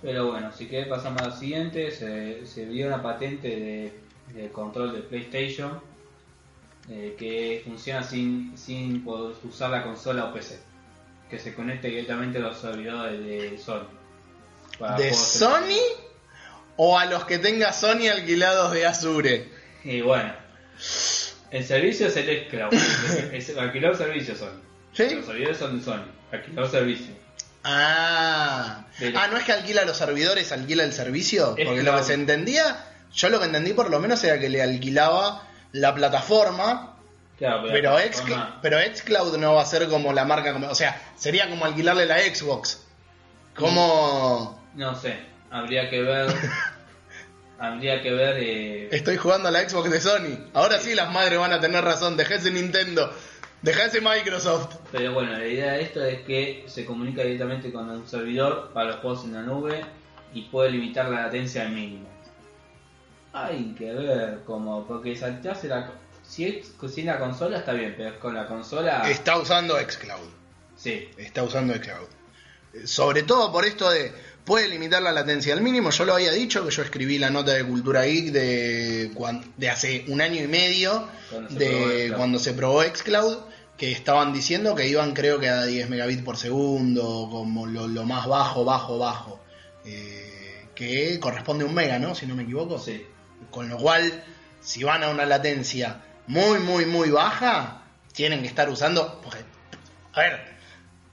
[0.00, 3.92] Pero bueno, si querés pasamos al siguiente, se, se vio una patente de,
[4.34, 5.80] de control de PlayStation
[6.90, 10.58] eh, que funciona sin, sin poder usar la consola o PC.
[11.28, 13.86] Que se conecte directamente a los servidores de Sony.
[14.96, 15.82] ¿De Sony?
[16.76, 19.48] ¿O a los que tenga Sony alquilados de Azure?
[19.84, 20.32] Y bueno,
[21.50, 22.72] el servicio es el Xcloud.
[23.32, 24.60] es el alquiler servicio Sony.
[24.94, 25.14] ¿Sí?
[25.14, 26.04] Los servidores son de Sony.
[26.32, 27.14] Alquiler servicio.
[27.70, 28.84] Ah.
[28.98, 31.54] Pero- ah, no es que alquila los servidores, alquila el servicio.
[31.56, 34.48] Es Porque lo que se entendía, yo lo que entendí por lo menos era que
[34.48, 36.94] le alquilaba la plataforma.
[37.38, 40.52] Claro, Pero, la plataforma- pero Xcloud no va a ser como la marca.
[40.52, 42.84] como- O sea, sería como alquilarle la Xbox.
[43.54, 44.60] Como.
[44.74, 45.18] No sé,
[45.50, 46.26] habría que ver.
[47.58, 48.36] habría que ver.
[48.38, 50.50] Eh, Estoy jugando a la Xbox de Sony.
[50.54, 52.16] Ahora sí las madres van a tener razón.
[52.16, 53.12] Dejá ese Nintendo.
[53.62, 54.76] Dejá ese Microsoft.
[54.92, 58.90] pero bueno, la idea de esto es que se comunica directamente con un servidor para
[58.90, 59.84] los juegos en la nube
[60.32, 62.06] y puede limitar la latencia al mínimo.
[63.32, 65.90] Hay que ver cómo, porque saltarse la.
[66.26, 69.08] Si es sin la consola está bien, pero con la consola.
[69.10, 70.28] Está usando Xcloud.
[70.76, 72.06] Sí, está usando Xcloud.
[72.74, 74.12] Eh, Sobre todo por esto de
[74.48, 75.90] puede limitar la latencia al mínimo.
[75.90, 79.12] Yo lo había dicho que yo escribí la nota de Cultura Geek de,
[79.58, 83.40] de hace un año y medio Cuando de cuando se probó Xcloud
[83.76, 88.04] que estaban diciendo que iban creo que a 10 megabits por segundo como lo, lo
[88.04, 89.38] más bajo, bajo, bajo.
[89.84, 92.14] Eh, que corresponde a un mega, ¿no?
[92.14, 92.78] Si no me equivoco.
[92.78, 93.06] sí.
[93.50, 94.24] Con lo cual,
[94.62, 97.82] si van a una latencia muy, muy, muy baja,
[98.14, 99.20] tienen que estar usando.
[99.20, 99.44] Porque,
[100.14, 100.57] a ver,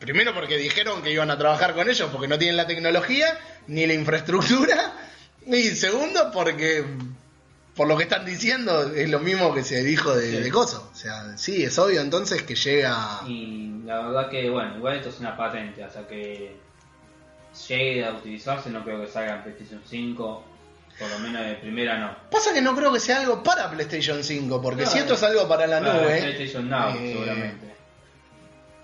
[0.06, 3.38] primero porque dijeron que iban a trabajar con ellos porque no tienen la tecnología
[3.68, 4.94] ni la infraestructura.
[5.48, 6.86] Y segundo, porque
[7.76, 10.38] por lo que están diciendo es lo mismo que se dijo de, Sí.
[10.38, 10.90] de Coso.
[10.92, 13.20] O sea, sí, es obvio entonces que llega.
[13.28, 16.56] Y la verdad que, bueno, igual esto es una patente, hasta que
[17.68, 20.44] llegue a utilizarse, no creo que salga en PlayStation 5,
[20.98, 22.16] por lo menos de primera no.
[22.32, 25.24] Pasa que no creo que sea algo para PlayStation 5, porque No, si esto es
[25.24, 26.22] algo para la nube.
[26.22, 27.75] PlayStation Now, eh, seguramente.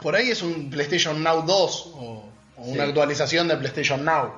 [0.02, 4.34] Por ahí es un PlayStation Now 2 o, o una actualización de PlayStation Now.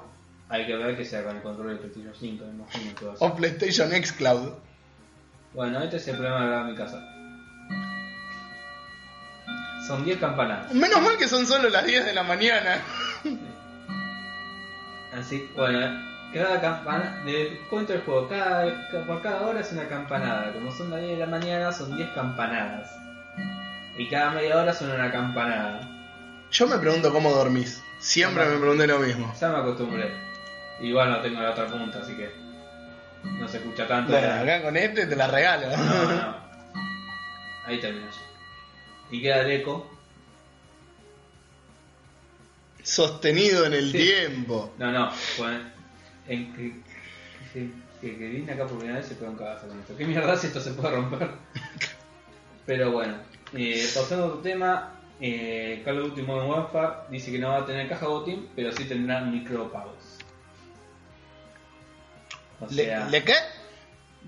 [0.49, 3.13] Hay que ver que sea con el control de PlayStation 5, me imagino que va
[3.13, 3.35] a O.
[3.35, 4.51] PlayStation X Cloud.
[5.53, 7.01] Bueno, este es el problema de mi casa.
[9.87, 10.73] Son 10 campanadas.
[10.73, 12.81] Menos mal que son solo las 10 de la mañana.
[15.13, 15.79] Así, bueno,
[16.33, 18.65] cada campana, de cuento el juego, cada,
[19.05, 20.51] por cada hora es una campanada.
[20.53, 23.02] Como son las 10 de la mañana, son 10 campanadas.
[23.97, 25.81] Y cada media hora son una campanada.
[26.51, 27.81] Yo me pregunto cómo dormís.
[27.99, 29.33] Siempre me pregunté lo mismo.
[29.39, 30.11] Ya me acostumbré.
[30.81, 32.29] Igual no tengo la otra punta, así que
[33.23, 34.11] no se escucha tanto.
[34.11, 34.41] Bueno, ya.
[34.41, 35.67] acá con este te la regalo.
[35.77, 36.35] No, no.
[37.65, 39.15] Ahí termina ya.
[39.15, 39.89] Y queda el eco.
[42.83, 43.97] Sostenido en el Sí.
[43.99, 44.73] tiempo.
[44.77, 45.11] No, no.
[46.27, 46.81] En que,
[47.53, 47.69] que,
[48.01, 49.95] que, que vine acá por primera vez se pegó un cagazo con esto.
[49.95, 51.29] ¿Qué mierda si esto se puede romper?
[52.65, 53.15] Pero bueno,
[53.55, 57.57] eh, pasando a otro tema, eh, Call of Duty Modern Warfare dice que no va
[57.59, 60.17] a tener caja botín, pero sí tendrá micropagos.
[62.59, 63.33] O ¿Le, sea, ¿Le qué?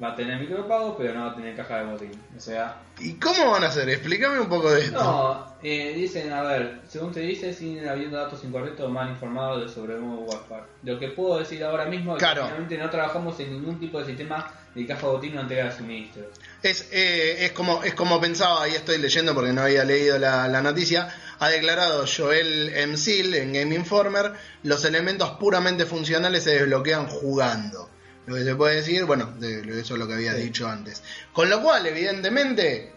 [0.02, 2.12] va a tener micropagos, pero no va a tener caja de botín.
[2.36, 3.88] O sea, ¿Y cómo van a hacer?
[3.90, 5.02] Explícame un poco de esto.
[5.02, 9.72] no, eh, dicen, a ver, según se dice, siguen habiendo datos incorrectos o mal informados
[9.72, 10.64] sobre Modern Warfare.
[10.84, 12.48] Lo que puedo decir ahora mismo es Claro.
[12.68, 16.28] que no trabajamos en ningún tipo de sistema de caja botín o entrega suministros.
[16.62, 20.48] Es, eh, es, como, es como pensaba, ahí estoy leyendo porque no había leído la,
[20.50, 21.08] la noticia,
[21.40, 24.34] ha declarado Joel Emsil en Game Informer,
[24.64, 27.90] los elementos puramente funcionales se desbloquean jugando.
[28.28, 30.42] Lo que se puede decir, bueno, de, eso es lo que había Sí.
[30.42, 31.04] dicho antes.
[31.32, 32.92] Con lo cual, evidentemente,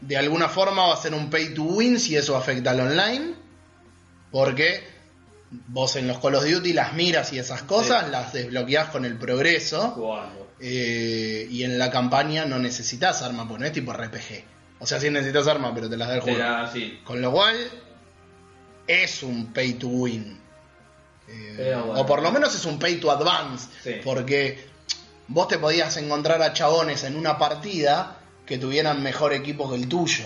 [0.00, 3.34] de alguna forma va a ser un pay to win si eso afecta al online,
[4.30, 4.84] porque
[5.68, 8.10] vos en los Call of Duty las miras y esas cosas Sí.
[8.12, 9.90] las desbloqueás con el progreso.
[9.90, 10.48] Jugando.
[10.62, 14.44] Eh, y en la campaña no necesitas arma, pues no es tipo RPG.
[14.78, 16.38] O sea, sí necesitas arma, pero te las da el juego.
[17.04, 17.56] Con lo cual,
[18.86, 20.38] es un pay to win.
[21.28, 22.00] Eh, bueno.
[22.00, 23.68] O por lo menos es un pay to advance.
[23.82, 24.00] Sí.
[24.02, 24.66] Porque
[25.28, 29.88] vos te podías encontrar a chabones en una partida que tuvieran mejor equipo que el
[29.88, 30.24] tuyo.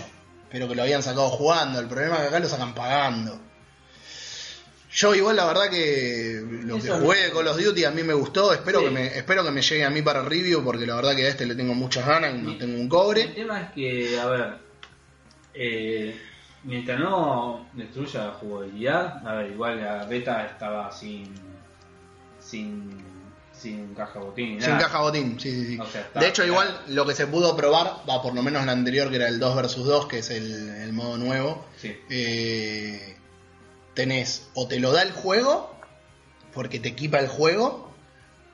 [0.49, 1.79] Pero que lo habían sacado jugando.
[1.79, 3.39] El problema es que acá lo sacan pagando.
[4.95, 8.53] Yo igual la verdad que lo que jugué Call of Duty a mí me gustó,
[8.53, 8.85] espero Sí.
[8.85, 11.25] que me espero que me llegue a mí para el review porque la verdad que
[11.25, 13.25] a este le tengo muchas ganas y no tengo un El cobre.
[13.27, 14.53] tema es que, a ver,
[15.53, 16.17] eh,
[16.63, 21.33] mientras no destruya la jugabilidad, a ver, igual la beta estaba sin
[22.39, 23.03] sin
[23.51, 25.79] sin caja botín Sin caja botín, sí, sí, sí.
[25.79, 28.43] O sea, está- de hecho, está- igual lo que se pudo probar, va por lo
[28.43, 31.65] menos la anterior que era el 2 vs 2, que es el, el modo nuevo,
[31.81, 31.97] Sí.
[32.09, 33.17] eh,
[33.95, 35.73] tenés o te lo da el juego,
[36.53, 37.91] porque te equipa el juego,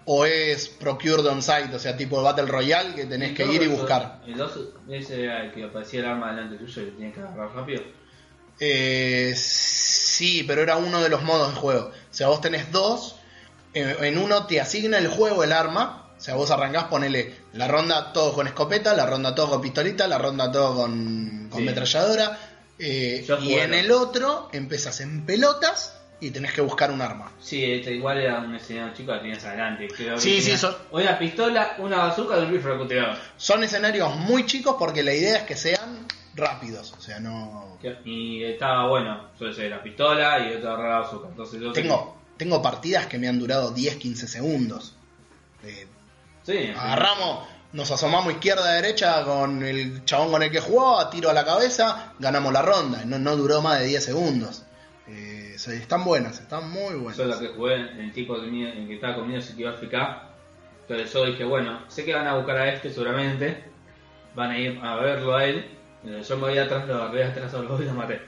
[0.06, 3.68] o es procured on site, o sea, tipo Battle Royale, que tenés que ir y
[3.68, 4.22] buscar.
[4.26, 7.20] El 2 ese era el que aparecía el arma delante tuyo y que tenías que
[7.20, 7.84] agarrar rápido.
[8.60, 11.88] Eh, sí, pero era uno de los modos de juego.
[11.90, 13.16] O sea, vos tenés dos.
[13.74, 16.10] eh, En uno te asigna el juego el arma.
[16.18, 20.08] O sea, vos arrancás, ponele la ronda todo con escopeta, la ronda todo con pistolita,
[20.08, 21.66] la ronda todo con, con Sí.
[21.66, 22.38] metralladora.
[22.82, 27.32] Eh, y en el otro empezás en pelotas y tenés que buscar un arma.
[27.40, 29.88] Sí, este igual era un escenario chico que tenías adelante.
[29.88, 33.18] Creo que Sí, sí, son- Una pistola, una bazooka y un rifle francotirador.
[33.38, 36.94] Son escenarios muy chicos porque la idea es que sean rápidos.
[36.98, 37.78] O sea, no.
[38.06, 41.28] Y estaba bueno, suele ser la pistola y otra agarrar la bazooka.
[41.30, 44.96] Entonces yo Tengo, tengo partidas que me han durado 10-15 segundos.
[45.64, 45.88] Eh,
[46.44, 51.30] Sí, Agarramos, nos asomamos izquierda a derecha con el chabón con el que jugaba, tiro
[51.30, 53.04] a la cabeza, ganamos la ronda.
[53.06, 54.64] No, no duró más de 10 segundos.
[55.08, 57.18] Eh, están buenas, están muy buenas.
[57.18, 59.94] Yo la que jugué, el tipo que, tenía- el que estaba conmigo se quedó AFK.
[60.82, 63.64] Entonces yo dije, bueno, sé que van a buscar a este seguramente.
[64.36, 65.66] Van a ir a verlo a él.
[66.04, 68.22] Entonces yo me voy atrás, lo agarré atrás a los dos y lo maté.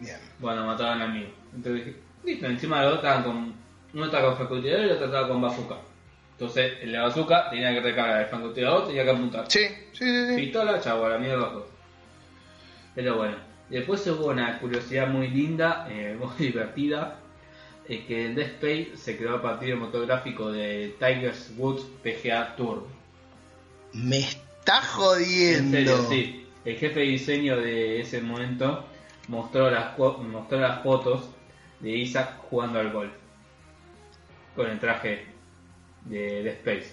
[0.00, 0.16] Bien.
[0.38, 1.32] Bueno, mataron a mí.
[1.54, 3.54] Entonces dije, listo, encima los dos estaban con.
[3.94, 5.76] Uno estaba con francotirador y el otro estaba con bazooka.
[6.38, 9.44] Entonces el de bazooka tenía que recargar, el francotirador tenía que apuntar.
[9.50, 10.26] Sí, sí, sí.
[10.28, 10.36] sí.
[10.36, 11.64] Pistola, chavo, a la mierda los dos.
[12.94, 13.36] Pero bueno,
[13.68, 17.18] después hubo una curiosidad muy linda, eh, muy divertida,
[17.88, 21.84] es que en Dead Space se creó a partir del motor gráfico de Tiger's Woods
[22.04, 22.86] PGA Tour.
[23.94, 25.70] Me está En jodiendo.
[25.76, 26.46] serio, sí.
[26.64, 28.84] El jefe de diseño de ese momento
[29.26, 31.30] mostró las, mostró las fotos
[31.80, 33.12] de Isaac jugando al golf.
[34.54, 35.24] Con el traje
[36.08, 36.92] de Space.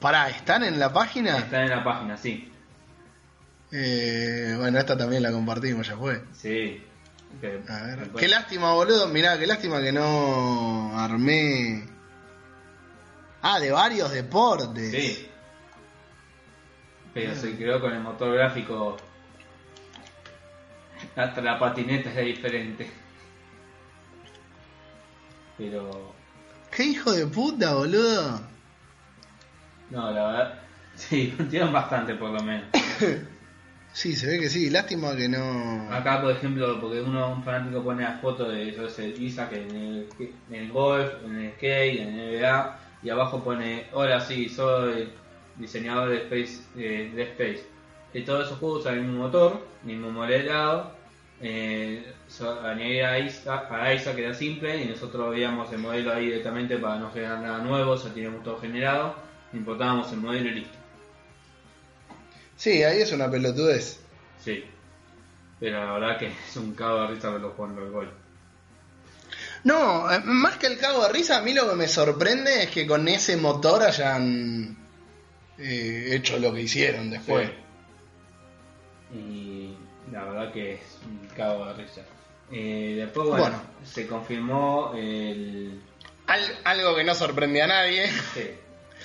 [0.00, 1.38] Pará, ¿están en la página?
[1.38, 2.50] Está en la página, sí.
[3.72, 6.22] Eh, bueno, esta también la compartimos, ya fue.
[6.32, 6.82] Sí.
[7.40, 7.98] Que- A ver.
[8.00, 9.08] después- Qué lástima, boludo.
[9.08, 11.84] Mirá, qué lástima que no armé.
[13.42, 14.90] Ah, de varios deportes.
[14.90, 15.28] Sí.
[17.12, 18.96] Pero se creó con el motor gráfico.
[21.16, 22.90] Hasta la patineta es diferente.
[25.58, 26.13] Pero.
[26.76, 28.40] Qué hijo de puta, boludo.
[29.90, 30.54] No, la verdad.
[30.96, 32.64] Sí, tienen bastante por lo menos.
[33.92, 34.70] Sí, se ve que sí.
[34.70, 35.88] Lástima que no.
[35.92, 39.70] Acá, por ejemplo, porque uno, un fanático pone las fotos de yo sé, Isaac en
[39.70, 40.08] el,
[40.50, 45.10] en el golf, en el skate, en el NBA, y abajo pone: Hola, sí, soy
[45.56, 46.64] diseñador de Space.
[46.76, 47.64] eh, de Space.
[48.12, 50.90] De todos esos juegos usan el mismo motor, mismo modelado.
[51.40, 56.12] Eh, so- añadir a Isaac, a Isaac que era simple y nosotros veíamos el modelo
[56.12, 59.14] ahí directamente para no generar nada nuevo, ya teníamos todo generado,
[59.52, 60.78] importábamos el modelo y listo.
[62.56, 64.00] Sí, ahí es una pelotudez.
[64.42, 64.64] Sí.
[65.60, 68.10] Pero la verdad que es un cago de risa verlo jugando al gol.
[69.64, 72.70] No, eh, más que el cago de risa, a mí lo que me sorprende es
[72.70, 74.76] que con ese motor hayan
[75.58, 77.48] eh, hecho lo que hicieron después.
[79.10, 79.18] Sí.
[79.18, 79.76] Y
[80.12, 82.02] la verdad que es un cago de risa.
[82.52, 83.62] Eh, después, bueno, Bueno.
[83.84, 85.80] se confirmó el.
[86.26, 88.08] Al- algo que no sorprende a nadie.
[88.34, 88.50] sí,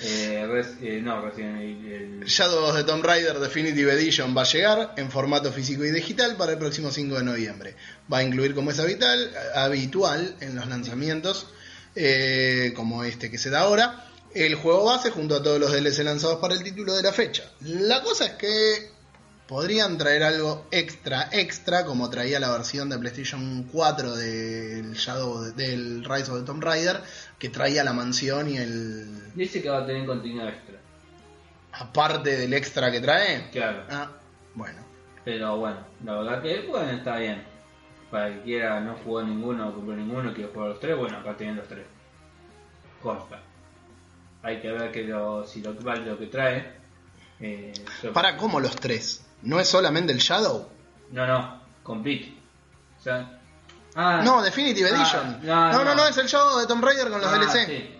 [0.02, 4.42] eh, Res- eh, no, recién el, el- Shadow of the Tomb Raider Definitive Edition va
[4.42, 7.74] a llegar en formato físico y digital para el próximo 5 de noviembre.
[8.12, 11.46] Va a incluir, como es habitual, habitual en los lanzamientos,
[11.96, 16.04] eh, como este que se da ahora, el juego base junto a todos los DLC
[16.04, 17.42] lanzados para el título de la fecha.
[17.62, 18.90] La cosa es que
[19.50, 26.04] podrían traer algo extra, extra, como traía la versión de PlayStation 4 del Shadow del
[26.04, 27.00] Rise of the Tomb Raider,
[27.36, 30.76] que traía la mansión y el Dice que va a tener contenido extra.
[31.72, 33.50] aparte del extra que trae.
[33.50, 33.82] Claro.
[33.90, 34.10] Ah,
[34.54, 34.78] bueno.
[35.24, 37.42] Pero bueno, la verdad que bueno, está bien.
[38.08, 41.18] Para el que quiera no jugó ninguno o compró ninguno, quiere jugar los tres, bueno,
[41.18, 41.86] acá tienen los tres.
[43.02, 43.40] Consta.
[44.42, 46.72] Hay que ver que lo, si lo, vale lo que trae.
[47.40, 49.26] Eh, yo- Para, ¿cómo los tres?
[49.42, 50.68] ¿No es solamente el Shadow?
[51.12, 52.34] No, no, complete.
[52.98, 53.38] O sea.
[53.96, 55.40] Ah, No, Definitive Ah, Edition.
[55.42, 55.94] no, no, no, no.
[55.96, 57.66] no, es el Shadow de Tomb Raider con los ah, DLC.
[57.66, 57.90] Sí,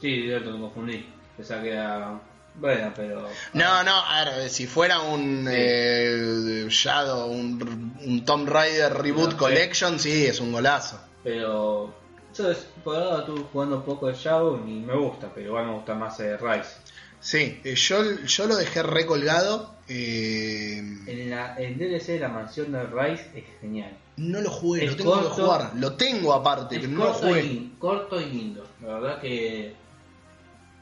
[0.00, 1.06] sí, cierto, me confundí.
[1.36, 2.18] Pensaba que era.
[2.54, 3.28] Bueno, pero.
[3.52, 5.52] No, no, a ver, si fuera un Sí.
[5.54, 10.98] eh, Shadow, un, un Tomb Raider Reboot No, Collection, sí, es un golazo.
[11.22, 11.94] Pero.
[12.34, 12.44] Yo
[12.84, 15.94] por ahora estuve jugando un poco de Shadow y me gusta, pero igual me gusta
[15.94, 16.76] más eh, Rise.
[17.20, 19.74] Sí, eh, yo, yo lo dejé recolgado.
[19.88, 23.96] eh, En la, el DLC de la mansión de Rise es genial.
[24.16, 25.42] no lo jugué, Es lo tengo que corto.
[25.44, 25.72] jugar.
[25.76, 27.42] Lo tengo aparte, pero no lo jugué.
[27.42, 28.66] y, corto y lindo.
[28.82, 29.74] La verdad que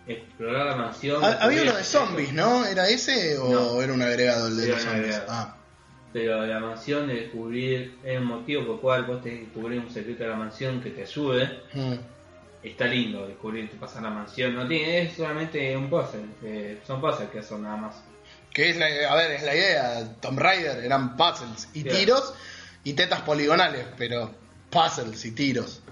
[0.06, 1.24] explorar la mansión.
[1.24, 2.64] Ha- Había uno de zombies, ¿no?
[2.66, 3.82] ¿Era ese o No.
[3.82, 5.22] era un agregado el de los zombies?
[5.28, 5.56] Ah,
[6.12, 9.80] Pero la mansión de descubrir es un motivo por el cual vos tenés que descubrir
[9.80, 11.60] un secreto de la mansión que te ayude.
[11.72, 11.94] mm.
[12.64, 14.54] Está lindo descubrir que pasar la mansión.
[14.54, 16.24] No tiene, es solamente un puzzle.
[16.42, 17.96] eh, son puzzles que son nada más.
[18.52, 20.14] Que es la, a ver, es la idea.
[20.20, 21.98] Tomb Raider eran puzzles y Claro.
[21.98, 22.34] tiros
[22.84, 24.30] y tetas poligonales, pero
[24.70, 25.82] puzzles y tiros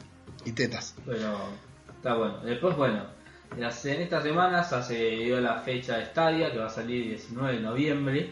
[0.44, 0.94] y tetas.
[1.04, 1.38] Pero
[1.94, 2.38] está bueno.
[2.38, 3.04] Después, bueno,
[3.56, 7.54] en estas semanas se dio la fecha de Stadia que va a salir el 19
[7.56, 8.30] de noviembre.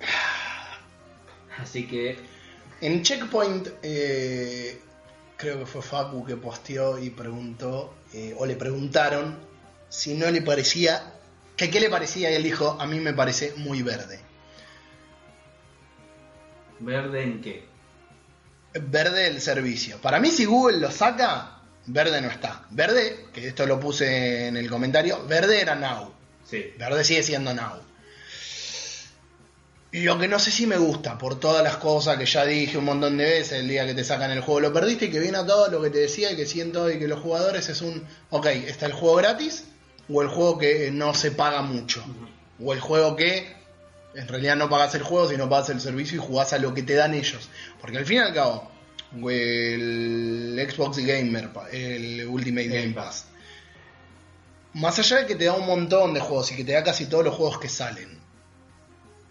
[1.58, 2.16] Así que
[2.80, 4.80] En Checkpoint, eh,
[5.38, 9.38] creo que fue Facu que posteó y preguntó, eh, o le preguntaron
[9.88, 11.14] si no le parecía,
[11.56, 14.20] que qué le parecía y él dijo, a mí me parece muy verde.
[16.80, 17.64] verde en qué.
[18.74, 19.98] Verde el servicio.
[19.98, 22.66] Para mí si Google lo saca, verde no está.
[22.70, 26.12] Verde, que esto lo puse en el comentario, verde era Now.
[26.44, 26.74] Sí.
[26.76, 27.87] Verde sigue siendo Now.
[29.90, 32.84] Lo que no sé si me gusta, por todas las cosas que ya dije un
[32.84, 35.38] montón de veces, el día que te sacan el juego lo perdiste y que viene
[35.38, 38.06] a todo lo que te decía y que siento hoy que los jugadores es un,
[38.28, 39.64] ok, está el juego gratis
[40.10, 42.04] o el juego que no se paga mucho.
[42.62, 43.56] O el juego que
[44.14, 46.82] en realidad no pagas el juego, sino pagas el servicio y jugás a lo que
[46.82, 47.48] te dan ellos.
[47.80, 48.70] Porque al fin y al cabo,
[49.26, 53.24] el Xbox Gamer, el Ultimate Game Pass,
[54.74, 57.06] más allá de que te da un montón de juegos y que te da casi
[57.06, 58.17] todos los juegos que salen,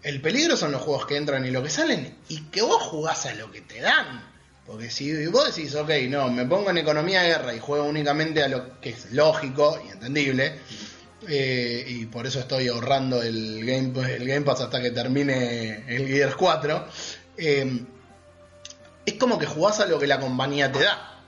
[0.02, 3.26] el peligro son los juegos que entran y lo que salen y que vos jugás
[3.26, 4.24] a lo que te dan.
[4.66, 8.42] Porque si vos decís, ok, no, me pongo en economía de guerra y juego únicamente
[8.42, 10.60] a lo que es lógico y entendible,
[11.26, 16.86] eh, y por eso estoy ahorrando el Game, Pass hasta que termine el Gears 4,
[17.38, 17.82] eh,
[19.06, 21.22] es como que jugás a lo que la compañía te da.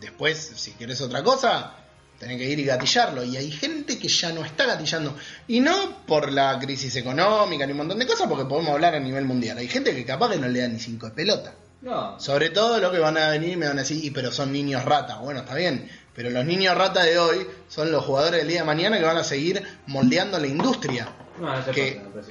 [0.00, 1.83] Después, si querés otra cosa,
[2.24, 3.22] tenés que ir y gatillarlo.
[3.24, 5.16] Y hay gente que ya no está gatillando.
[5.46, 9.00] Y no por la crisis económica ni un montón de cosas, porque podemos hablar a
[9.00, 9.58] nivel mundial.
[9.58, 11.54] Hay gente que capaz que no le da ni cinco de pelota.
[11.82, 14.32] No, Sobre todo lo que van a venir y me van a decir, "Y, pero
[14.32, 15.18] son niños rata.
[15.18, 15.90] Bueno, está bien.
[16.14, 19.18] Pero los niños rata de hoy son los jugadores del día de mañana que van
[19.18, 21.08] a seguir moldeando la industria.
[21.38, 22.28] no, no Que- pasa.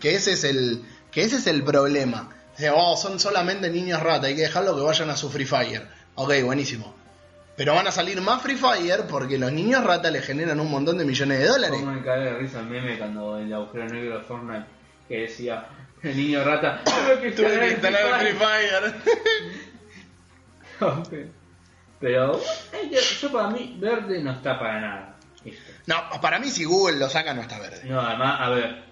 [0.00, 0.82] Que ese es el,
[1.12, 2.30] que ese es el problema.
[2.54, 5.44] O sea, oh, son solamente niños rata, hay que dejarlo que vayan a su Free
[5.46, 5.86] Fire.
[6.16, 6.94] Ok, buenísimo.
[7.56, 10.98] Pero van a salir más Free Fire porque los niños rata le generan un montón
[10.98, 11.80] de millones de dólares.
[11.80, 14.66] Cómo me cae de risa el meme cuando el agujero negro de Fortnite
[15.08, 15.66] que decía
[16.02, 16.82] el niño rata
[17.22, 18.94] que Tuve que instalar Free Fire.
[20.78, 21.30] Fire".
[21.98, 22.40] Pero
[22.90, 25.16] yo, yo para mí verde no está para nada.
[25.44, 25.72] Esto.
[25.86, 27.82] No, para mí si Google lo saca no está verde.
[27.84, 28.82] No, además, a ver,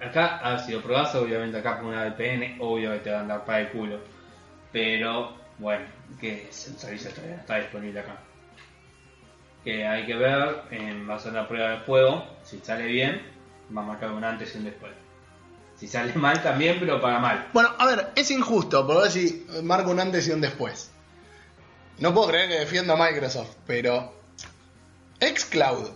[0.00, 3.30] acá, a ver, si lo probás, obviamente acá con una VPN, obvio que te van
[3.30, 4.00] a dar para el culo.
[4.72, 5.84] Pero, bueno,
[6.20, 8.18] que todavía no está disponible acá.
[9.64, 13.22] Que hay que ver, en base a la prueba del juego, si sale bien,
[13.76, 14.92] va a marcar un antes y un después.
[15.76, 17.48] Si sale mal también, pero para mal.
[17.52, 20.90] Bueno, a ver, es injusto, por ver si marco un antes y un después.
[21.98, 24.14] No puedo creer que defiendo a Microsoft, pero
[25.18, 25.90] Xcloud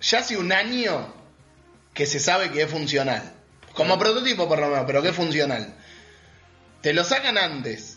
[0.00, 1.12] ya hace un año
[1.94, 3.32] que se sabe que es funcional.
[3.74, 5.74] Como prototipo por lo menos, pero que es funcional.
[6.80, 7.91] Te lo sacan antes.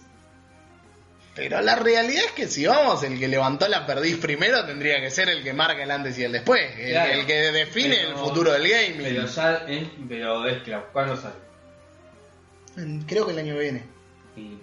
[1.35, 5.11] Pero la realidad es que si vamos, el que levantó la perdiz primero tendría que
[5.11, 6.61] ser el que marca el antes y el después.
[6.77, 7.11] El, Claro.
[7.11, 9.01] el que define Pero- el futuro del gaming.
[9.03, 11.35] Pero ya es, pero es que ¿cuándo sale?
[13.05, 13.83] Creo que el año que viene.
[14.37, 14.57] Y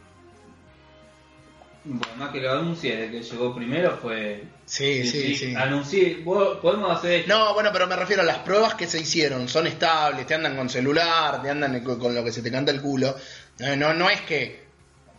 [1.84, 4.44] bueno, más que lo anuncié, el que llegó primero fue.
[4.66, 5.54] Sí, sí, sí.
[5.54, 7.28] Anuncié, vos- podemos hacer esto.
[7.36, 9.48] No, bueno, pero me refiero a las pruebas que se hicieron.
[9.48, 12.70] Son estables, te andan con celular, te andan con con lo que se te canta
[12.70, 13.14] el culo.
[13.58, 14.61] No, no, no es que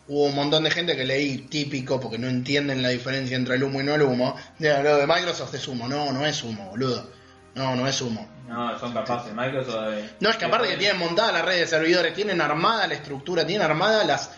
[0.08, 3.64] hubo un montón de gente que leí típico porque no entienden la diferencia entre el
[3.64, 4.36] humo y no el humo.
[4.60, 5.88] De, lo de Microsoft es humo.
[5.88, 7.10] No, no es humo, boludo.
[7.56, 8.28] No, no es humo.
[8.48, 9.90] No, son capaces, Microsoft.
[9.92, 12.94] de- No, es que aparte que tienen montada la red de servidores, tienen armada la
[12.96, 14.32] estructura, tienen armada las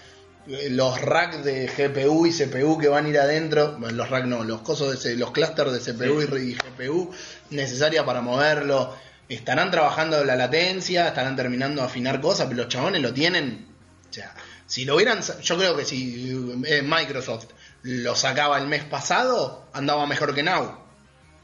[0.48, 4.28] eh, los racks de GPU y CPU que van a ir adentro, bueno, los racks
[4.28, 7.12] no, los cosos de los clusters de CPU y, y GPU
[7.50, 8.96] necesaria para moverlo.
[9.28, 13.66] Estarán trabajando la latencia, estarán terminando de afinar cosas, pero los chabones lo tienen.
[14.08, 14.36] O sea,
[14.66, 16.32] si lo hubieran, yo creo que si
[16.68, 17.46] eh, Microsoft
[17.84, 20.80] lo sacaba el mes pasado, andaba mejor que Now.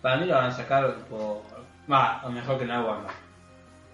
[0.01, 1.43] Para mí lo van a sacar por.
[1.91, 3.13] Va, o mejor que no Wanda.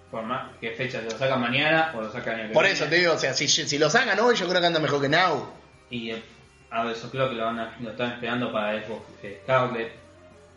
[0.10, 2.80] Por más que fecha, lo sacan mañana o lo sacan el Por viene.
[2.80, 5.02] eso te digo, o sea, si, si lo sacan hoy, yo creo que anda mejor
[5.02, 5.50] que Now.
[5.90, 6.24] Y eh,
[6.72, 9.92] a ver, yo creo que lo, van a, lo están esperando para Xbox eh, Scarlet,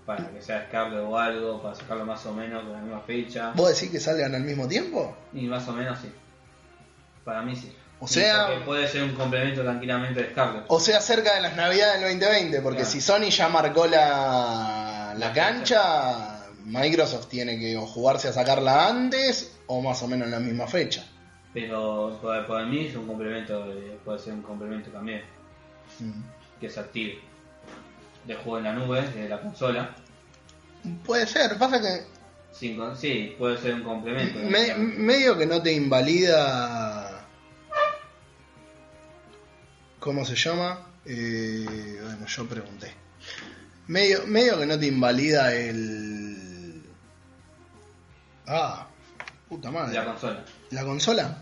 [0.07, 3.51] para que sea Scarlet o algo, para sacarlo más o menos con la misma fecha.
[3.57, 5.17] ¿Vos decís que salgan al mismo tiempo?
[5.33, 6.13] Y más o menos sí.
[7.25, 7.75] Para mí sí.
[8.03, 10.65] O sea- puede ser un complemento tranquilamente de Scarlet.
[10.69, 12.91] O sea, cerca de las navidades del 2020, porque Claro.
[12.93, 19.53] si Sony ya marcó la, la cancha, Microsoft tiene que o jugarse a sacarla antes
[19.67, 21.05] o más o menos en la misma fecha.
[21.53, 25.23] Pero para, para mí es un complemento, de- puede ser un complemento también,
[25.99, 26.23] Mm.
[26.61, 27.19] que se active.
[28.25, 29.91] De juego en la nube, de la consola.
[31.05, 32.03] Puede ser, pasa que
[32.53, 34.39] sí, puede ser un complemento.
[34.43, 37.00] me- medio que no te invalida...
[40.01, 40.87] ¿Cómo se llama?
[41.05, 42.91] Eh, bueno, yo pregunté.
[43.87, 46.83] Medio, medio que no te invalida el...
[48.47, 48.87] Ah,
[49.47, 49.95] puta madre.
[49.95, 50.45] la consola.
[50.71, 51.39] ¿La consola?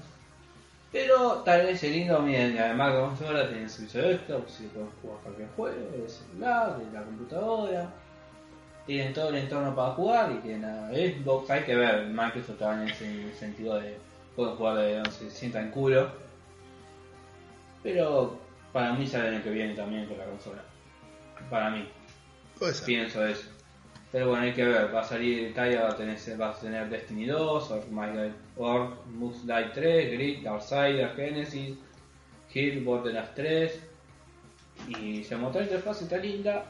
[0.91, 4.91] Pero tal vez el lindo, miren, además la consola tiene servicio extra, pues si pueden
[5.03, 7.91] jugar cualquier juego, del celular, de la computadora.
[8.87, 12.89] Tienen todo el entorno para jugar y tienen a Xbox, hay que ver, Microsoft también
[12.89, 13.99] en ese sentido de
[14.35, 16.11] pueden jugar de donde se sienta en culo.
[17.83, 20.63] Pero para mí sale el año que viene también con la consola.
[21.51, 21.89] Para mí,
[22.85, 23.49] pienso eso.
[24.11, 26.89] Pero bueno, hay que ver, va a salir Italia, va a tener, vas a tener
[26.89, 27.85] Destiny 2, Orc
[28.57, 28.97] Orc
[29.45, 31.77] Light 3, Grid, Darksider, Genesis,
[32.53, 33.81] Hill, Borderlands 3.
[34.89, 36.65] Y se mostró la interfaz está linda,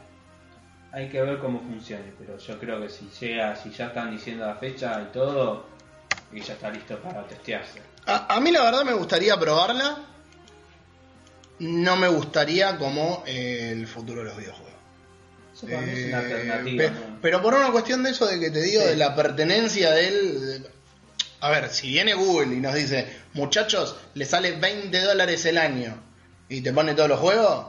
[0.91, 2.13] hay que ver cómo funcione.
[2.19, 5.67] Pero yo creo que si llega, si ya están diciendo la fecha y todo,
[6.33, 7.81] y ya está listo para testearse.
[8.07, 9.99] A, a mí la verdad me gustaría probarla.
[11.61, 14.73] No me gustaría como eh, el futuro de los videojuegos.
[15.55, 16.85] Eso para mí es una Eh, alternativa.
[16.85, 17.19] pe- ¿no?
[17.21, 18.89] pero por una cuestión de eso de que te digo, Sí.
[18.89, 20.41] de la pertenencia de él.
[20.63, 20.71] de-
[21.41, 25.97] A ver, si viene Google y nos dice, muchachos, le sale 20 dólares el año
[26.49, 27.67] y te pone todos los juegos,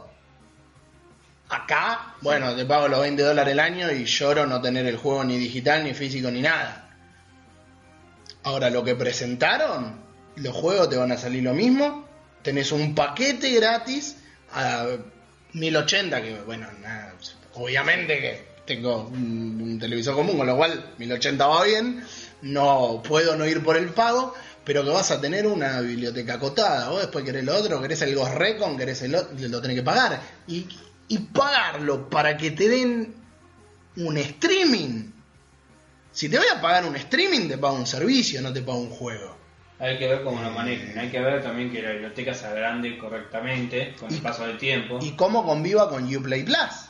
[1.50, 5.24] acá, bueno, te pago los 20 dólares el año y lloro no tener el juego
[5.24, 6.90] ni digital, ni físico, ni nada.
[8.44, 10.00] Ahora, lo que presentaron,
[10.38, 12.08] los juegos te van a salir lo mismo.
[12.44, 14.16] Tenés un paquete gratis
[14.52, 14.88] a
[15.54, 17.16] 1080, que bueno, nada,
[17.54, 22.04] obviamente que tengo un, televisor común, con lo cual 1080 va bien.
[22.42, 24.34] No puedo no ir por el pago,
[24.64, 26.90] pero que vas a tener una biblioteca acotada.
[26.90, 29.84] Vos después querés lo otro, querés el Ghost Recon, querés el otro, lo tenés que
[29.84, 30.22] pagar.
[30.48, 30.68] Y,
[31.08, 33.16] y pagarlo para que te den
[33.98, 35.12] un streaming.
[36.12, 38.90] Si te voy a pagar un streaming, te pago un servicio, no te pago un
[38.90, 39.39] juego.
[39.80, 40.98] Hay que ver cómo lo manejen.
[41.00, 45.00] Hay que ver también que la biblioteca se agrande correctamente con el paso del tiempo.
[45.02, 46.90] Y cómo conviva con Uplay Plus.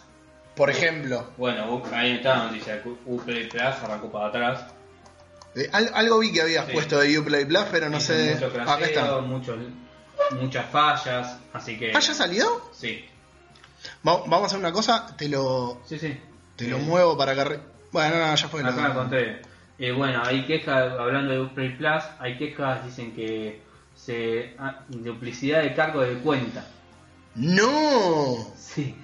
[0.55, 2.81] Por ejemplo, Bueno, ahí está la noticia.
[3.05, 4.63] Uplay Plus arrancó para atrás.
[5.55, 6.73] eh, al- algo vi que habías Sí.
[6.73, 8.33] puesto de Uplay Plus, pero no sé.
[8.35, 9.21] Mucho Acá está.
[10.31, 11.37] muchas fallas.
[11.53, 11.91] Así que.
[11.95, 12.69] ¿Ah, ya salió?
[12.71, 13.05] Sí.
[14.07, 16.19] Va- vamos a hacer una cosa, te lo, Sí, sí.
[16.55, 17.59] te lo Eh, muevo para que.
[17.91, 18.61] Bueno, no, no, ya fue.
[18.61, 19.41] Acá lo- encontré.
[19.79, 23.61] Eh, bueno, hay quejas, hablando de Uplay Plus, hay quejas, dicen que
[23.95, 26.65] se ah, duplicidad de cargo de cuenta.
[27.35, 28.53] ¡No!
[28.57, 28.95] Sí.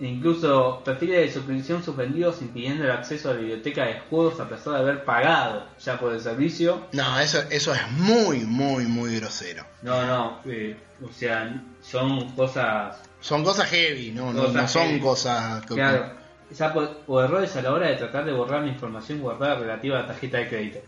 [0.00, 4.48] E incluso perfiles de suscripción suspendidos impidiendo el acceso a la biblioteca de juegos a
[4.48, 6.86] pesar de haber pagado ya por el servicio.
[6.92, 9.64] No, eso, eso es muy, muy, muy grosero.
[9.82, 10.76] No, no, eh,
[11.08, 12.96] o sea, son cosas...
[13.20, 15.00] Son cosas heavy, no, no, no son heavy.
[15.00, 15.64] cosas.
[15.64, 16.12] que- Claro,
[16.56, 19.98] ya por, por errores a la hora de tratar de borrar la información guardada relativa
[19.98, 20.78] a la tarjeta de crédito.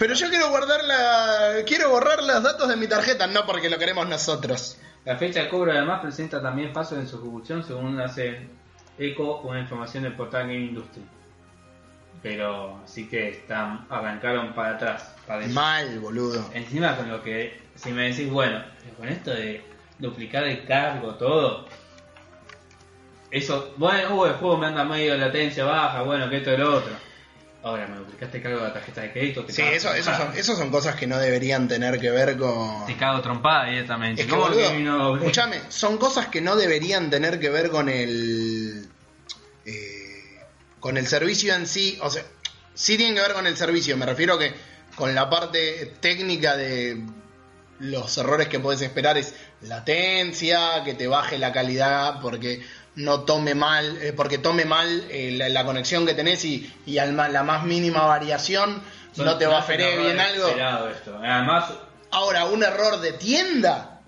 [0.00, 1.62] Pero yo quiero guardar la.
[1.66, 4.78] Quiero borrar los datos de mi tarjeta, no porque lo queremos nosotros.
[5.04, 8.48] La fecha de cobro además presenta también pasos en su ejecución según hace
[8.98, 11.02] eco una información del portal Game Industry.
[12.22, 15.14] Pero así que están, arrancaron para atrás.
[15.26, 15.46] Para.
[15.48, 16.48] Mal, boludo.
[16.54, 18.62] Encima con lo que, si me decís, bueno,
[18.96, 19.62] con esto de
[19.98, 21.66] duplicar el cargo, todo.
[23.30, 26.76] Eso, bueno, uh, el juego me anda medio latencia baja, bueno, que esto y lo
[26.76, 26.92] otro.
[27.62, 29.44] Ahora me duplicaste cargo de la tarjeta de crédito.
[29.44, 32.36] te Sí, cago eso, eso, son, eso son cosas que no deberían tener que ver
[32.38, 32.86] con.
[32.86, 34.22] Te cago trompada directamente.
[34.22, 38.88] Es que, ¿Cómo boludo, escúchame, son cosas que no deberían tener que ver con el.
[39.66, 40.40] eh,
[40.80, 41.98] con el servicio en sí.
[42.02, 42.22] O sea,
[42.74, 43.94] sí tienen que ver con el servicio.
[43.98, 44.54] Me refiero que
[44.96, 47.02] con la parte técnica de
[47.78, 52.62] los errores que puedes esperar es latencia, que te baje la calidad porque
[52.96, 56.98] no tome mal, eh, porque tome mal eh, la, la conexión que tenés y, y
[56.98, 58.82] al la más mínima variación
[59.12, 60.88] Son- no te son bajaré errores bien algo.
[60.88, 61.18] esto.
[61.22, 61.72] Además,
[62.12, 64.00] Ahora, un error de tienda.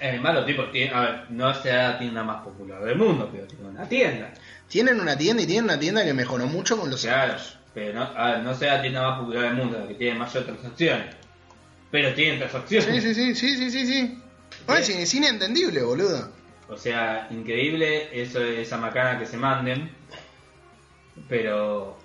[0.00, 3.68] es malo, tipo, a ver, no será la tienda más popular del mundo, pero tiene
[3.68, 4.32] una tienda.
[4.68, 7.56] Tienen una tienda y tienen una tienda que mejoró mucho con los Claro, años.
[7.74, 10.18] pero no, a ver, no sea la tienda más popular del mundo, la que tiene
[10.18, 11.14] mayor transacciones.
[11.90, 12.86] Pero tienen transacciones.
[12.86, 14.22] Sí, sí, sí, sí, sí, sí, sí.
[14.66, 16.30] No, es, es inentendible, boludo.
[16.68, 19.90] O sea, increíble eso, esa macana que se manden.
[21.28, 21.96] Pero.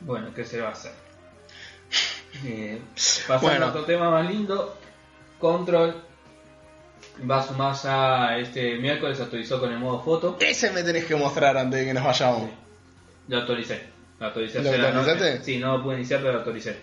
[0.00, 0.92] Bueno, ¿qué se va a hacer?
[2.44, 2.80] Eh,
[3.28, 3.66] pasando Bueno.
[3.66, 4.76] a otro tema más lindo.
[5.38, 5.94] Control
[7.30, 10.36] va a sumar ya este miércoles, actualizó con el modo foto.
[10.40, 12.50] Ese me tenés que mostrar antes de que nos vayamos.
[13.28, 13.84] Lo actualicé.
[14.18, 14.86] Lo actualicé ¿Lo noche.
[14.88, 15.44] actualizaste?
[15.44, 16.76] Sí, no lo pude iniciar, pero lo actualicé.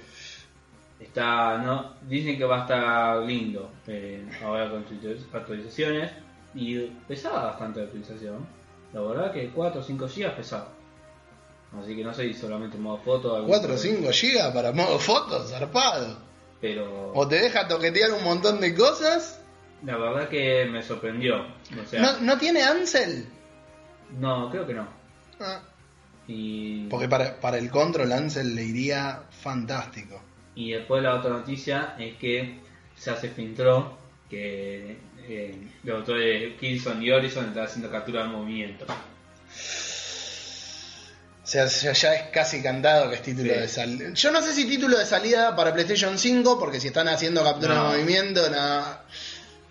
[1.02, 6.12] Está, no, dicen que va a estar lindo eh, ahora con actualiz- actualizaciones.
[6.54, 6.78] Y
[7.08, 8.46] pesaba bastante la actualización.
[8.94, 10.68] La verdad que 4 o 5 GB pesaba.
[11.82, 13.36] Así que no sé si solamente modo foto.
[13.36, 16.18] algún 4 o otro, 5 GB para modo fotos, zarpado.
[16.60, 19.40] Pero O te deja toquetear un montón de cosas.
[19.86, 21.38] la verdad que me sorprendió.
[21.42, 23.26] O sea, ¿No, ¿No tiene Ansel?
[24.20, 24.86] no, creo que no.
[25.40, 25.62] Ah,
[26.28, 30.22] Y, Porque para, para el control Ansel le iría fantástico.
[30.56, 32.60] Y después la otra noticia es que
[33.04, 33.98] ya se filtró
[34.30, 34.98] que
[35.28, 38.86] eh, los autores Kilson y Horizon están haciendo captura de movimiento.
[41.44, 43.60] O sea, ya ya es casi cantado que es título Sí.
[43.60, 44.14] de salida.
[44.14, 47.76] Yo no sé si título de salida para PlayStation 5, porque si están haciendo captura
[47.76, 47.92] No.
[47.92, 49.04] de movimiento, nada.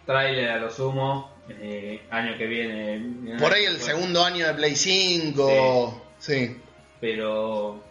[0.04, 3.38] Trailer a lo sumo, eh, año que viene.
[3.38, 6.02] Por ahí el Bueno, segundo año de Play 5.
[6.18, 6.56] Sí.
[7.00, 7.82] Pero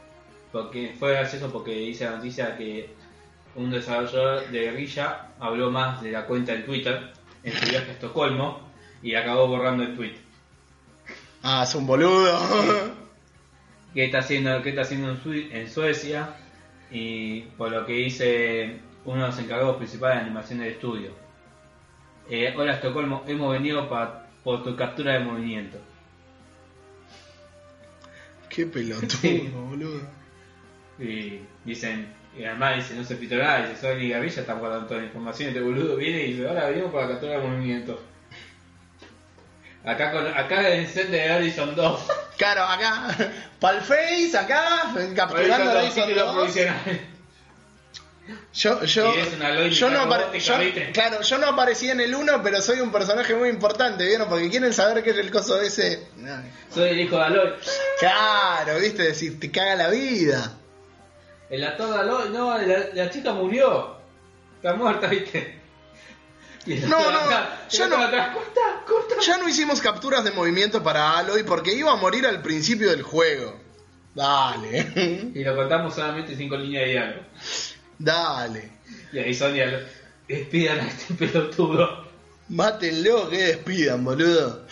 [0.51, 2.89] porque fue gracioso porque dice la noticia que
[3.55, 7.11] un desarrollador de guerrilla habló más de la cuenta de Twitter
[7.43, 8.61] en su viaje a Estocolmo
[9.01, 10.15] y acabó borrando el tweet.
[11.43, 12.37] Ah, es un boludo.
[13.93, 16.35] ¿Qué está haciendo, qué está haciendo en, Sue- en Suecia?
[16.91, 21.11] Y por lo que dice uno de los encargados principales de animación del estudio.
[22.29, 25.77] Eh, hola Estocolmo, hemos venido pa- por tu captura de movimiento.
[28.49, 29.49] Qué pelotudo, Sí.
[29.53, 30.01] boludo.
[30.99, 34.87] Y dicen, y además dice, no se filtró nada, dice, Sony y Gavilla están guardando
[34.87, 38.01] toda la información, este boludo viene y dice, ahora venimos para la captura de movimiento.
[39.85, 42.01] Acá con, acá en el set de Horizon 2.
[42.37, 43.07] Claro, acá,
[43.59, 46.35] pa'l face, acá, capturando 2, Horizon título 2.
[46.35, 46.75] provisional.
[48.53, 49.11] Yo, yo,
[49.71, 50.03] yo no
[50.37, 50.53] yo-
[50.93, 54.29] claro, yo no aparecí en el 1, pero soy un personaje muy importante, ¿vieron?
[54.29, 56.07] Porque quieren saber qué es el coso ese.
[56.71, 57.53] Soy el hijo de Aloy.
[57.99, 60.58] Claro, viste, decir, te caga la vida.
[61.49, 63.97] El actor de Aloy, no, la, la chica murió.
[64.57, 65.57] Está muerta, ¿viste?
[66.65, 67.49] Y No, no, atrás.
[69.25, 73.01] Ya no hicimos capturas de movimiento para Aloy porque iba a morir al principio del
[73.01, 73.59] juego.
[74.13, 77.21] Dale, Y lo contamos solamente cinco líneas de diálogo.
[77.97, 78.71] dale.
[79.13, 79.79] Y ahí Sonia lo-
[80.27, 82.07] despidan a este pelotudo.
[82.49, 84.65] Mátenlo, que despidan, boludo.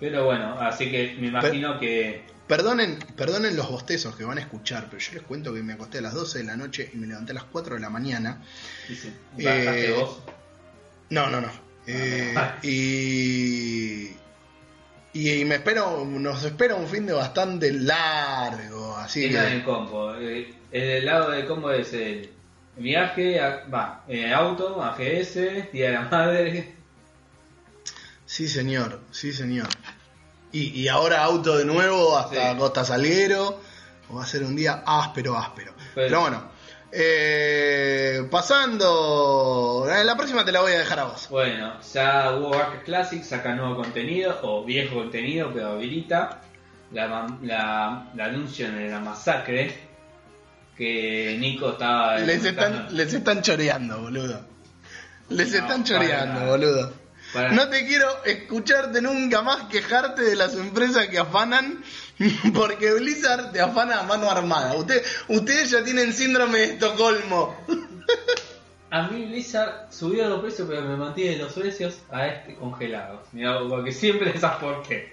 [0.00, 2.24] Pero bueno, así que me imagino que.
[2.46, 5.98] Perdonen, perdonen los bostezos que van a escuchar, pero yo les cuento que me acosté
[5.98, 8.42] a las 12 de la noche y me levanté a las 4 de la mañana.
[8.88, 10.18] Dice, bajaste Eh, vos.
[11.10, 11.48] No, no, no.
[11.86, 12.56] Eh, Ah.
[12.62, 14.08] y,
[15.14, 20.14] y, y me espero, nos espera un fin de bastante largo, así que el combo.
[20.16, 22.28] Eh, el del lado del combo es el
[22.76, 26.74] viaje, a- va, eh, auto, AGS, Día de la Madre.
[28.26, 29.68] sí señor, sí señor.
[30.54, 32.58] Y, y ahora auto de nuevo hasta Sí.
[32.58, 33.60] Costa Salguero,
[34.16, 35.72] va a ser un día áspero, áspero.
[35.94, 36.50] Pero- Pero bueno,
[36.92, 41.26] eh, pasando, eh, la próxima te la voy a dejar a vos.
[41.28, 46.40] Bueno, ya Warcraft Classic saca nuevo contenido, o viejo contenido, pero habilita
[46.92, 49.76] la, la, la anuncio de la masacre.
[50.76, 52.18] que Nico estaba.
[52.18, 54.40] Les están, les están choreando, boludo.
[55.30, 56.92] Les No, están choreando, boludo.
[57.34, 61.84] Para- No te quiero escucharte nunca más quejarte de las empresas que afanan,
[62.54, 64.74] porque Blizzard te afana a mano armada.
[64.74, 67.56] Usted, ustedes ya tienen síndrome de Estocolmo.
[68.90, 73.20] A mí Blizzard subió los precios, pero me mantiene los precios a este congelados.
[73.32, 75.12] Mirá, porque siempre esas por qué.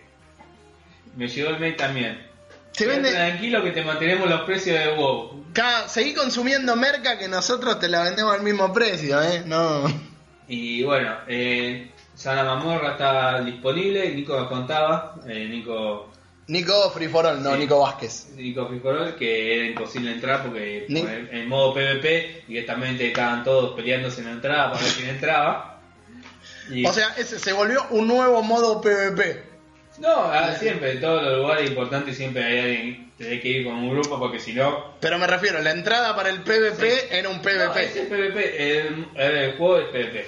[1.15, 2.27] Me llegó el mail también.
[2.73, 3.11] Se vende.
[3.11, 5.45] Tranquilo que te mantenemos los precios de WoW.
[5.53, 9.43] Ca- Seguí consumiendo merca que nosotros te la vendemos al mismo precio, ¿eh?
[9.45, 9.83] No.
[10.47, 11.90] Y bueno, eh,
[12.23, 14.09] ya la mamorra está disponible.
[14.13, 15.15] Nico nos contaba.
[15.27, 16.09] eh, Nico
[16.47, 17.59] Nico Free for All, no Sí.
[17.59, 18.29] Nico Vázquez.
[18.35, 24.19] Nico Ficorol, que era imposible entrar porque Ni- en modo PvP directamente estaban todos peleándose
[24.21, 25.79] en la entrada para ver quién entraba.
[26.69, 29.43] Y- O sea, ese se volvió un nuevo modo PvP.
[29.99, 33.75] no, ah, siempre, en todos los lugares importantes siempre hay alguien, tenés que ir con
[33.75, 34.95] un grupo porque si no...
[34.99, 37.83] Pero me refiero, la entrada para el PvP era un No, PvP.
[37.85, 40.27] ese es PvP, el, el juego es PvP.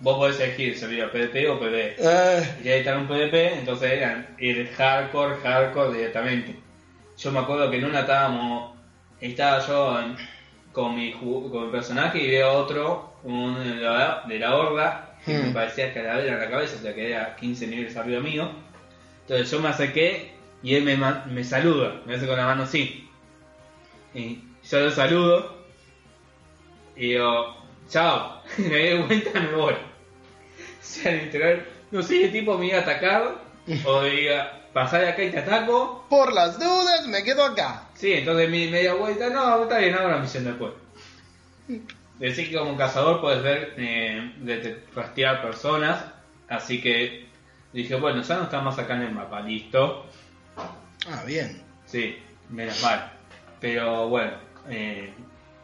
[0.00, 1.96] Vos podés elegir servidor PvP o PvE.
[1.98, 6.54] Eh, Y ahí está un PvP, entonces eran el hardcore, hardcore directamente.
[7.18, 8.72] Yo me acuerdo que en una estábamos,
[9.20, 10.16] estaba yo en-
[10.72, 15.32] con, mi, con mi personaje y veo otro, un de la, de la horda, que
[15.32, 15.46] Hmm.
[15.46, 18.50] me parecía calavera en la cabeza, o sea que era 15 niveles arriba mío.
[19.22, 20.32] Entonces yo me acerqué
[20.62, 23.08] y él me, me saluda, me hace con la mano así.
[24.14, 24.40] Y
[24.70, 25.56] yo lo saludo
[26.94, 27.56] y digo,
[27.88, 29.74] chao, me doy vuelta me voy.
[29.74, 29.76] O
[30.80, 33.34] sea, literal, no sé si el tipo me iba a atacar
[33.84, 36.06] o diga, pasar de acá y te ataco.
[36.08, 37.88] por las dudas, me quedo acá.
[37.94, 40.72] Sí, entonces mi media vuelta, no, está bien, hago una misión después.
[42.18, 46.04] Decir que como un cazador puedes ver, eh, de- rastrear personas,
[46.48, 47.26] así que
[47.72, 50.06] dije, bueno, ya no está más acá en el mapa, listo.
[51.08, 51.62] Ah, bien.
[51.86, 52.16] Sí,
[52.48, 53.12] menos mal.
[53.60, 54.32] Pero bueno,
[54.70, 55.12] eh,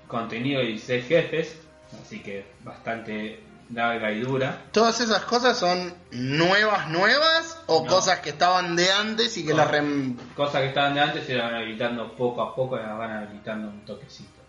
[0.09, 1.62] contenido de 16 jefes,
[2.01, 4.65] así que bastante larga y dura.
[4.73, 7.89] ¿Todas esas cosas son nuevas, nuevas o No.
[7.91, 9.59] cosas que estaban de antes y que No.
[9.59, 10.17] las rem...
[10.35, 13.85] Cosas que estaban de antes se van habilitando poco a poco, las van habilitando un
[13.85, 14.41] toquecito.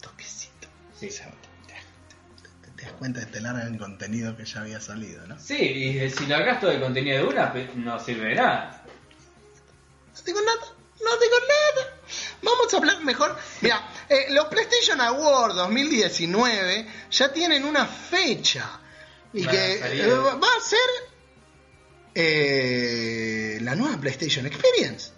[0.00, 0.68] Toquecito.
[0.98, 1.08] Sí.
[1.08, 1.30] O sea,
[1.66, 1.74] te,
[2.62, 5.38] te- te das cuenta de te largan el contenido que ya había salido, ¿no?
[5.38, 8.82] Sí, y si largas todo el contenido de una, no sirve de nada.
[10.14, 10.60] No digo nada,
[11.04, 11.91] no digo nada.
[12.42, 13.36] Vamos a hablar mejor.
[13.60, 18.80] Mira, eh, los PlayStation Awards 2019 ya tienen una fecha.
[19.32, 20.78] Y que eh, va a ser
[22.14, 25.12] eh, la nueva PlayStation Experience.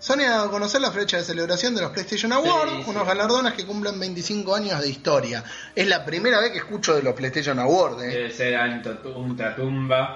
[0.00, 2.90] Sony ha dado a conocer la fecha de celebración de los PlayStation Awards, Sí, sí.
[2.90, 5.44] unos galardones que cumplen 25 años de historia.
[5.76, 8.02] Es la primera vez que escucho de los PlayStation Awards.
[8.02, 8.06] eh.
[8.06, 8.56] Debe ser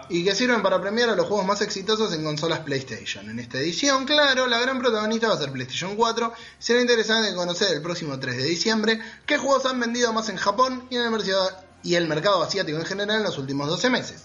[0.09, 3.29] y que sirven para premiar a los juegos más exitosos en consolas PlayStation.
[3.29, 6.33] En esta edición, claro, la gran protagonista va a ser PlayStation 4.
[6.59, 10.87] Será interesante conocer el próximo 3 de diciembre qué juegos han vendido más en Japón
[10.89, 11.51] y en el mercado,
[11.83, 14.23] y el mercado asiático en general en los últimos 12 meses.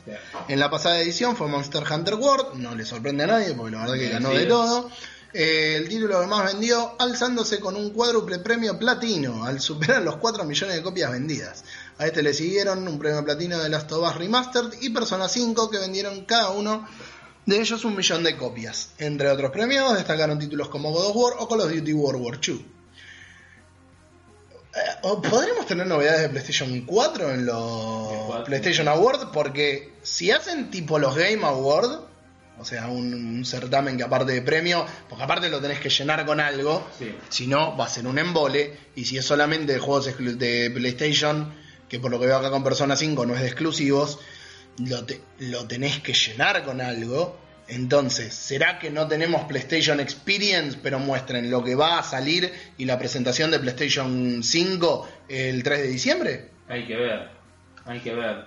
[0.48, 3.82] En la pasada edición fue Monster Hunter World, no le sorprende a nadie porque la
[3.82, 4.90] verdad que ganó de todo.
[5.32, 10.18] Eh, el título que más vendió, alzándose con un cuádruple premio platino, al superar los
[10.18, 11.64] 4 millones de copias vendidas.
[12.00, 15.70] A este le siguieron un premio platino de Last of Us Remastered y Persona 5
[15.70, 16.88] que vendieron cada uno
[17.46, 18.92] de ellos un millón de copias.
[18.98, 22.40] Entre otros premios destacaron títulos como God of War o Call of Duty World War
[22.46, 22.66] II.
[24.76, 28.44] Eh, ¿o ¿Podremos tener novedades de PlayStation 4 en los.
[28.46, 29.26] PlayStation Awards?
[29.34, 32.09] Porque si hacen tipo los Game Awards,
[32.60, 36.26] o sea, un, un certamen que aparte de premio, porque aparte lo tenés que llenar
[36.26, 37.16] con algo, Sí.
[37.30, 41.54] si no va a ser un embole, y si es solamente de juegos de PlayStation,
[41.88, 44.20] que por lo que veo acá con Persona 5 no es de exclusivos,
[44.78, 47.40] lo, te- lo tenés que llenar con algo.
[47.68, 52.86] Entonces, ¿será que no tenemos PlayStation Experience, pero muestren lo que va a salir y
[52.86, 56.50] la presentación de PlayStation 5 el 3 de diciembre?
[56.68, 57.30] Hay que ver,
[57.86, 58.46] hay que ver.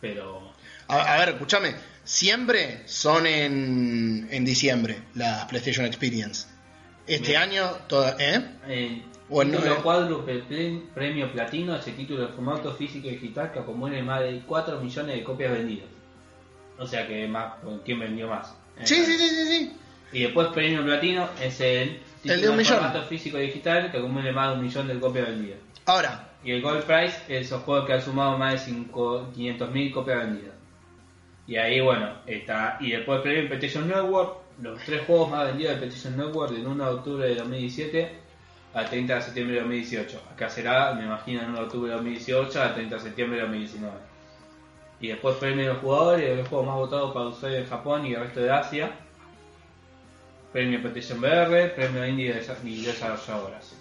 [0.00, 0.52] Pero
[0.88, 1.74] A, a ver, escúchame,
[2.04, 6.46] siempre son en, en diciembre las PlayStation Experience.
[7.06, 7.42] Este Bien.
[7.42, 8.44] año, toda, ¿eh?
[8.68, 9.78] eh, Bueno, título eh.
[9.82, 14.42] cuádruple ple- premio platino, ese título de formato físico y digital que acumula más de
[14.46, 15.88] 4 millones de copias vendidas.
[16.78, 18.54] O sea que más, ¿quién vendió más?
[18.78, 19.72] Eh, Sí, sí, sí, sí, sí.
[20.12, 22.74] Y después premio platino es el título El de un millón.
[22.78, 25.58] formato físico y digital que acumula más de un millón de copias vendidas.
[25.86, 30.18] Ahora, Y el Gold Prize es esos juegos que han sumado más de 500.000 copias
[30.18, 30.53] vendidas.
[31.46, 32.78] Y ahí, bueno, está.
[32.80, 36.66] Y después premio en PlayStation Network, los tres juegos más vendidos de PlayStation Network del
[36.66, 38.24] 1 de octubre de 2017
[38.72, 40.22] al 30 de septiembre de 2018.
[40.32, 43.42] Acá será, me imagino, el 1 de octubre de 2018 al 30 de septiembre de
[43.42, 43.96] 2019.
[45.00, 48.14] Y después premio de los jugadores, el juego más votado para usuarios en Japón y
[48.14, 48.90] el resto de Asia.
[50.52, 52.30] premio Petition BR, premio Indie
[52.64, 53.74] y desarrolladoras.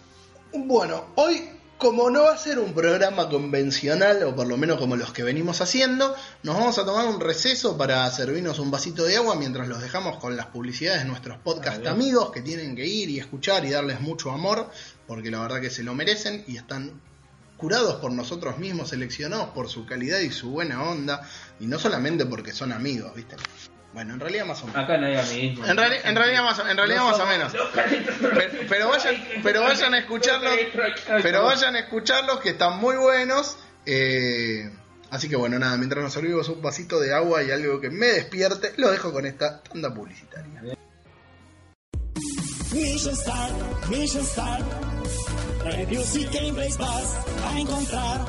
[0.53, 1.49] Bueno, hoy
[1.83, 5.21] como no va a ser un programa convencional, o por lo menos como los que
[5.21, 9.67] venimos haciendo, nos vamos a tomar un receso para servirnos un vasito de agua mientras
[9.67, 13.65] los dejamos con las publicidades de nuestros podcast amigos que tienen que ir y escuchar
[13.65, 14.69] y darles mucho amor,
[15.07, 17.01] porque la verdad que se lo merecen y están
[17.57, 21.27] curados por nosotros mismos, seleccionados por su calidad y su buena onda,
[21.59, 23.35] y no solamente porque son amigos, ¿viste?
[23.93, 24.83] Bueno, en realidad más o menos.
[24.83, 25.65] Acá no hay amiguismo.
[25.65, 27.53] En, reali- en realidad más, o- en realidad más o menos.
[27.53, 30.53] Pero, pero vayan, pero vayan a escucharlos,
[31.21, 33.55] pero vayan a escucharlos que están muy buenos.
[33.85, 34.71] eh,
[35.11, 38.07] así que bueno, nada, mientras nos servimos un vasito de agua y algo que me
[38.07, 40.61] despierte, lo dejo con esta tanda publicitaria.
[42.73, 43.53] Mission Start,
[43.89, 44.65] Mission Start.
[45.63, 47.15] Reviews y gameplays vas
[47.45, 48.25] a encontrar.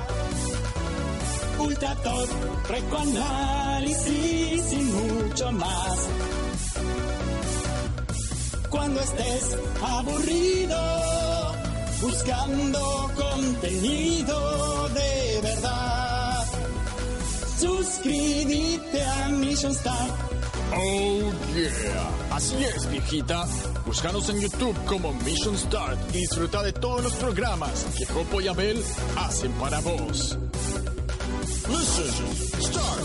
[1.59, 2.29] Ultra Top,
[2.99, 6.09] análisis y mucho más.
[8.71, 11.55] Cuando estés aburrido,
[12.03, 16.45] buscando contenido de verdad.
[17.59, 20.35] Suscríbete a Mission Start.
[20.77, 23.47] Oh yeah, así es viejita.
[23.87, 28.49] Búscanos en YouTube como Mission Start y disfruta de todos los programas que Jopo y
[28.49, 28.83] Abel
[29.17, 30.37] hacen para vos.
[31.65, 33.05] Start.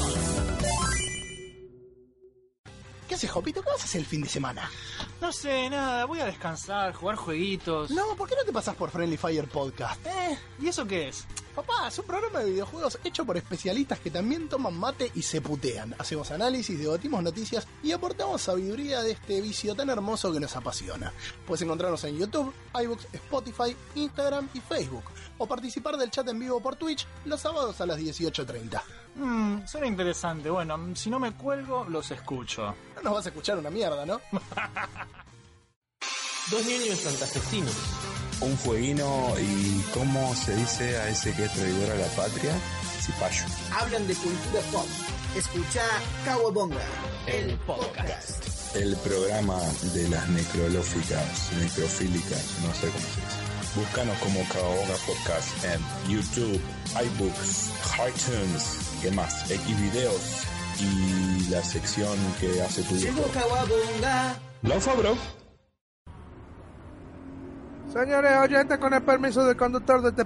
[3.07, 3.63] ¿Qué haces, Jopito?
[3.63, 4.69] ¿Qué haces el fin de semana?
[5.21, 7.89] No sé, nada, voy a descansar, jugar jueguitos.
[7.89, 10.05] No, ¿por qué no te pasas por Friendly Fire Podcast?
[10.05, 11.25] Eh, ¿y eso qué es?
[11.55, 15.39] Papá, es un programa de videojuegos hecho por especialistas que también toman mate y se
[15.39, 15.95] putean.
[15.97, 21.13] Hacemos análisis, debatimos noticias y aportamos sabiduría de este vicio tan hermoso que nos apasiona.
[21.47, 25.03] Puedes encontrarnos en YouTube, iBooks, Spotify, Instagram y Facebook.
[25.39, 28.81] O participar del chat en vivo por Twitch los sábados a las 18.30.
[29.15, 30.49] Mmm, suena interesante.
[30.49, 32.75] Bueno, si no me cuelgo, los escucho.
[32.97, 34.21] No nos vas a escuchar una mierda, ¿no?
[36.51, 37.75] Dos niños santafesinos.
[38.41, 42.53] un jueguino y cómo se dice a ese que es traidor a la patria,
[43.01, 43.43] cipayo.
[43.79, 44.85] Hablan de cultura pop.
[45.35, 45.83] Escucha
[46.25, 46.81] Kawabonga,
[47.27, 48.75] el podcast.
[48.75, 49.59] El programa
[49.93, 53.48] de las necrolóficas, necrofílicas, no sé cómo se dice.
[53.75, 56.59] Búscanos como Kawabonga Podcast en YouTube,
[56.93, 57.71] iBooks,
[58.07, 59.49] iTunes, ¿qué más?
[59.49, 60.43] X videos
[60.79, 63.29] y la sección que hace tu Llegó hijo.
[64.95, 65.38] Bro.
[67.89, 70.23] Señores oyentes, con el permiso del conductor de este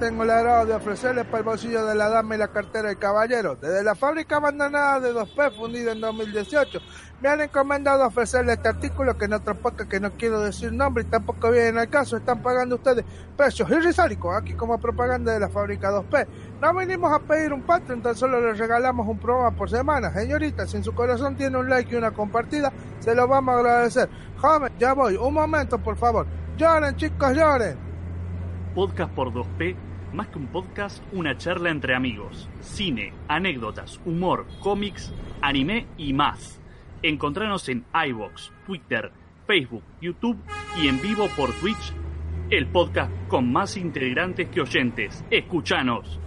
[0.00, 2.98] tengo el agrado de ofrecerles para el bolsillo de la dama y la cartera del
[2.98, 3.54] caballero.
[3.54, 6.80] Desde la fábrica abandonada de 2P, fundida en 2018,
[7.22, 9.56] me han encomendado ofrecerles este artículo que en otro
[9.88, 13.04] que no quiero decir nombre y tampoco viene al caso, están pagando ustedes
[13.36, 16.26] precios irrisóricos aquí como propaganda de la fábrica 2P.
[16.60, 20.12] No venimos a pedir un Patreon, tan solo les regalamos un programa por semana.
[20.12, 23.58] Señorita, si en su corazón tiene un like y una compartida, se lo vamos a
[23.58, 24.08] agradecer.
[24.36, 26.26] Joven, ya voy, un momento por favor.
[26.56, 27.76] Lloren, chicos, lloren.
[28.76, 29.74] Podcast por 2P,
[30.12, 32.48] más que un podcast, una charla entre amigos.
[32.60, 36.60] Cine, anécdotas, humor, cómics, anime y más.
[37.02, 39.10] Encontranos en iVoox, Twitter,
[39.48, 40.38] Facebook, YouTube
[40.80, 41.92] y en vivo por Twitch.
[42.50, 45.24] El podcast con más integrantes que oyentes.
[45.30, 46.20] Escuchanos.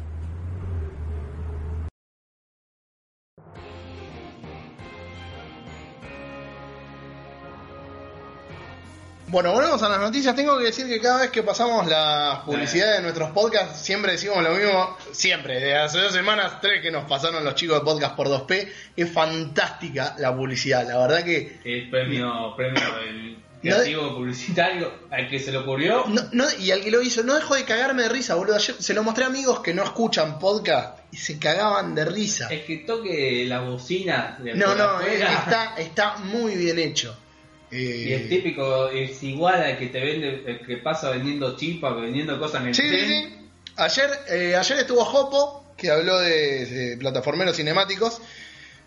[9.30, 10.34] Bueno, volvemos a las noticias.
[10.38, 14.41] Tengo que decir que cada vez que pasamos la publicidad de nuestros podcasts, siempre decimos
[14.41, 14.97] lo mismo.
[15.11, 18.69] Siempre, desde hace dos semanas, tres que nos pasaron los chicos de podcast por 2P.
[18.95, 20.88] Es fantástica la publicidad.
[20.88, 26.05] La verdad que El premio, premio del creativo publicitario al que se le ocurrió.
[26.07, 28.55] No, no, y al que lo hizo, no dejó de cagarme de risa, boludo.
[28.55, 32.47] Ayer se lo mostré a amigos que no escuchan podcast y se cagaban de risa.
[32.49, 37.17] Es que toque la bocina de No, no, está, está muy bien hecho.
[37.72, 41.93] Eh, Y el típico es igual al que te vende, el que pasa vendiendo chipa,
[41.93, 43.07] vendiendo cosas en el Sí, sí, tren.
[43.07, 43.49] sí.
[43.76, 48.22] Ayer, eh, ayer estuvo Jopo, que habló de, de plataformeros cinemáticos.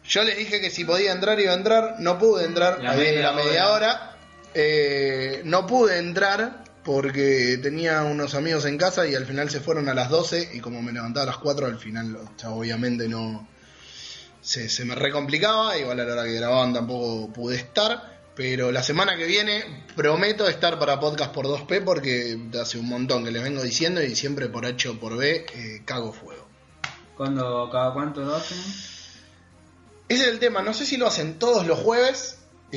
[0.08, 3.06] Yo le dije que si podía entrar iba a entrar, no pude entrar, La ahí
[3.08, 3.74] en la media media hora.
[3.92, 4.16] hora.
[4.54, 9.88] Eh, no pude entrar porque tenía unos amigos en casa y al final se fueron
[9.88, 12.16] a las 12 y como me levantaba a las 4 al final
[12.46, 13.46] obviamente no
[14.40, 18.19] se, se me recomplicaba, igual a la hora que grababan tampoco pude estar.
[18.36, 23.24] Pero la semana que viene prometo estar para podcast por 2P porque hace un montón
[23.24, 26.46] que les vengo diciendo y siempre por H o por B eh, cago fuego.
[27.16, 28.56] Cuando, ¿Cada cuánto lo hacen?
[30.08, 32.36] Ese es el tema, no sé si lo hacen todos los jueves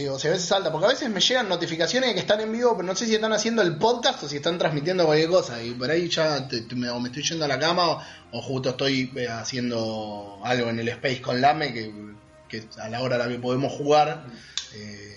[0.09, 2.51] o si a veces salta, porque a veces me llegan notificaciones de que están en
[2.51, 5.61] vivo, pero no sé si están haciendo el podcast o si están transmitiendo cualquier cosa.
[5.63, 8.01] Y por ahí ya te- te- me, o me estoy yendo a la cama o,
[8.31, 11.93] o justo estoy eh, haciendo algo en el Space con Lame que,
[12.49, 14.25] que a la hora a la que podemos jugar.
[14.75, 15.09] eh,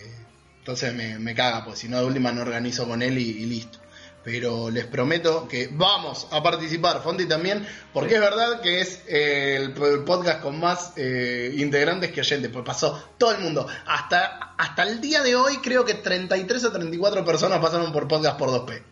[0.66, 3.46] Entonces me, me caga, pues si no de última no organizo con él y, y
[3.46, 3.78] listo.
[4.24, 9.54] Pero les prometo que vamos a participar, Fonti también, porque es verdad que es eh,
[9.54, 13.64] el, el podcast con más eh, integrantes que oyentes, pues pasó todo el mundo.
[13.86, 18.36] Hasta, hasta el día de hoy creo que 33 o 34 personas pasaron por podcast
[18.36, 18.82] por 2P.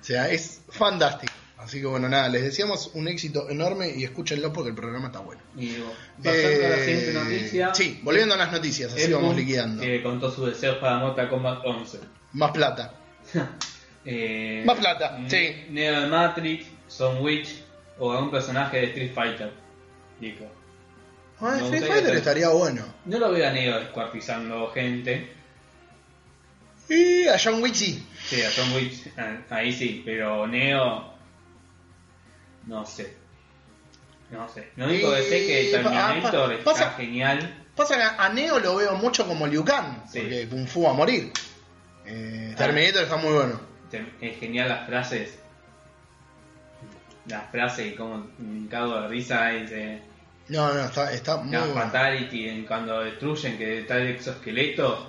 [0.00, 1.34] O sea, es fantástico.
[1.62, 5.20] Así que bueno, nada, les deseamos un éxito enorme y escúchenlo porque el programa está
[5.20, 5.40] bueno.
[5.56, 5.76] Y
[6.22, 7.66] pasando a la siguiente noticia.
[7.68, 9.82] Eh, Sí, volviendo a las noticias, así Edmund, vamos liquidando.
[9.82, 11.98] Que contó sus deseos para Mortal Kombat 11.
[12.32, 12.94] Más plata.
[14.04, 15.66] Eh, Más plata, Ne- sí.
[15.70, 17.62] Neo de Matrix, Son Witch
[17.98, 19.52] o algún personaje de Street Fighter.
[20.20, 20.44] Dijo.
[21.40, 22.84] Ah, Street Fighter estaría bueno.
[23.04, 25.32] No lo veo a Neo descuartizando gente.
[26.88, 28.04] Y a John Wick sí.
[28.28, 31.11] Sí, a Witch ah, ahí sí, pero Neo.
[32.66, 33.14] No sé.
[34.30, 34.70] No sé.
[34.76, 37.58] Lo único que sé es que Y- Terminator pa- está pasa- genial.
[37.76, 40.20] Pasa que a Neo lo veo mucho como Liu Kang, Sí.
[40.20, 41.32] porque Kung Fu a morir.
[42.06, 42.56] Eh, Ah.
[42.58, 43.60] Terminator está muy bueno.
[44.20, 45.34] Es genial las frases.
[47.26, 50.00] Las frases y como un cago de risa se.
[50.48, 51.74] No, no, está, está muy La bueno.
[51.74, 55.08] fatality en cuando destruyen que está el exoesqueleto.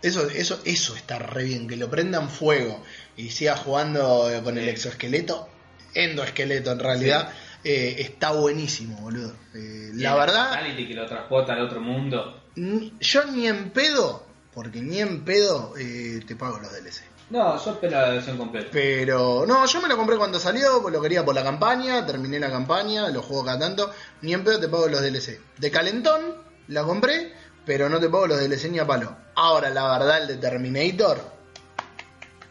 [0.00, 2.82] Eso, eso, eso está re bien, que lo prendan fuego
[3.16, 5.48] y siga jugando eh, con el exoesqueleto,
[5.94, 7.32] endoesqueleto en realidad,
[7.64, 9.32] eh, está buenísimo, boludo.
[9.54, 12.42] Eh, la verdad, que lo transporta al otro mundo.
[12.56, 17.02] ni- yo ni en pedo, porque ni en pedo eh, te pago los DLC.
[17.30, 18.68] No, yo espero la versión completa.
[18.72, 22.38] Pero no, yo me lo compré cuando salió, pues lo quería por la campaña, terminé
[22.38, 23.90] la campaña, lo juego cada tanto,
[24.20, 25.40] ni en pedo te pago los DLC.
[25.56, 26.20] De calentón
[26.68, 27.32] la compré,
[27.64, 29.16] pero no te pago los DLC ni a palo.
[29.34, 31.22] Ahora, la verdad, el de Terminator,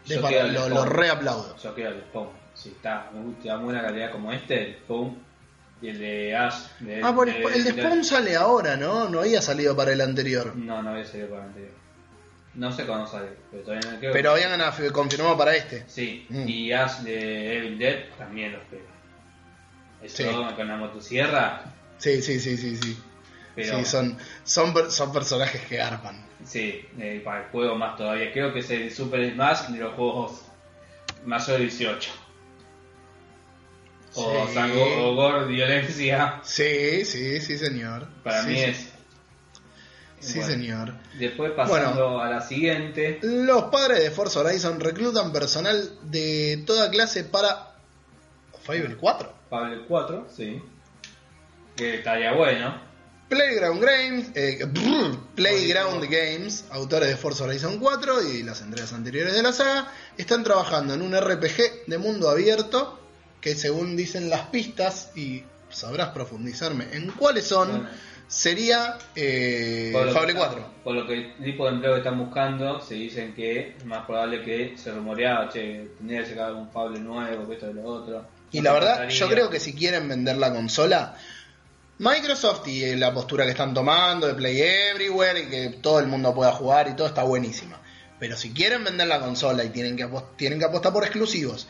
[0.07, 1.55] de Yo palo, lo, lo reaplaudo.
[1.57, 2.40] Yo el Spawn.
[2.62, 3.09] Si está,
[3.41, 5.18] te da buena calidad como este, el Spawn
[5.82, 6.55] y el de Ash.
[6.80, 9.09] de- Ah, por de- el de Spawn sale ahora, ¿no?
[9.09, 10.55] No había salido para el anterior.
[10.55, 11.72] No, no había salido para el anterior.
[12.53, 14.12] No sé cuándo sale, pero todavía no creo.
[14.14, 15.86] Pero habían af- confirmado para este.
[15.88, 16.47] Sí, Mm.
[16.49, 18.84] y Ash de Evil Dead también lo espero.
[20.03, 20.55] Eso Sí.
[20.55, 21.64] con la motosierra,
[21.97, 22.97] Sí, sí, sí, sí, sí.
[23.55, 26.26] pero Sí, son, son, son personajes que garpan.
[26.43, 28.32] sí, eh, para el juego más todavía.
[28.34, 30.41] Creo que es el Super Smash de los juegos
[31.26, 32.12] mayor de 18.
[34.14, 34.53] O, Sí.
[34.53, 36.39] sango, o gore, violencia.
[36.43, 38.07] Sí, sí, sí, señor.
[38.24, 38.62] Para Sí, mí sí.
[38.64, 38.88] es.
[40.20, 40.93] Sí, Bueno, señor.
[41.18, 43.20] Después pasando a la siguiente.
[43.24, 47.76] Los padres de Forza Horizon reclutan personal de toda clase para
[48.64, 49.34] Fable 4.
[49.49, 50.62] Pablo 4, sí.
[51.76, 52.80] Que estaría bueno.
[53.30, 59.34] Playground Games, eh, brr, Playground Games, autores de Forza Horizon 4 y las entregas anteriores
[59.34, 62.99] de la saga, están trabajando en un RPG de mundo abierto
[63.41, 67.89] que según dicen las pistas, y sabrás profundizarme en cuáles son, Bueno.
[68.27, 70.65] sería eh, Fable que- 4.
[70.83, 74.05] Por lo que el tipo de empleo que están buscando, se dicen que es más
[74.05, 77.83] probable que se rumoreaba, che, tendría que sacar algún Fable nuevo, que esto y lo
[77.83, 78.25] otro.
[78.51, 81.15] Y No la verdad, yo creo que si quieren vender la consola,
[81.99, 86.33] Microsoft y la postura que están tomando de Play Everywhere y que todo el mundo
[86.33, 87.79] pueda jugar y todo está buenísima.
[88.19, 91.67] Pero si quieren vender la consola y tienen que, tienen que apostar por exclusivos,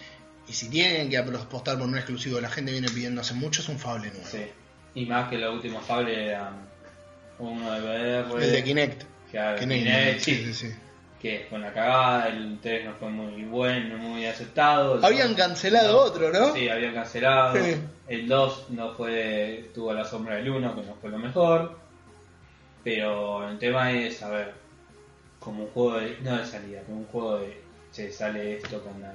[0.52, 3.70] y si tienen que apostar por un exclusivo, la gente viene pidiendo hace mucho, es
[3.70, 4.28] un Fable nuevo.
[4.30, 4.46] Sí.
[4.96, 6.68] Y más que los últimos Fable eran
[7.40, 9.04] uno de VR, El de Kinect.
[9.32, 10.74] claro, Kinect, Kinect, sí, sí, sí,
[11.22, 15.00] que fue una cagada, el 3 no fue muy bueno, muy aceptado.
[15.06, 16.54] Habían cancelado otro, ¿no?
[16.54, 17.58] Sí, habían cancelado.
[18.10, 21.80] El 2 no fue, estuvo a la sombra del 1, que no fue lo mejor.
[22.84, 24.54] Pero el tema es, a ver,
[25.40, 29.00] como un juego de, no de salida, como un juego de, se sale esto con
[29.00, 29.14] la,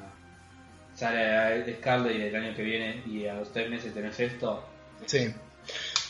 [0.96, 4.64] sale Scarlet y el año que viene y a los 3 meses tenés esto.
[5.04, 5.32] Sí.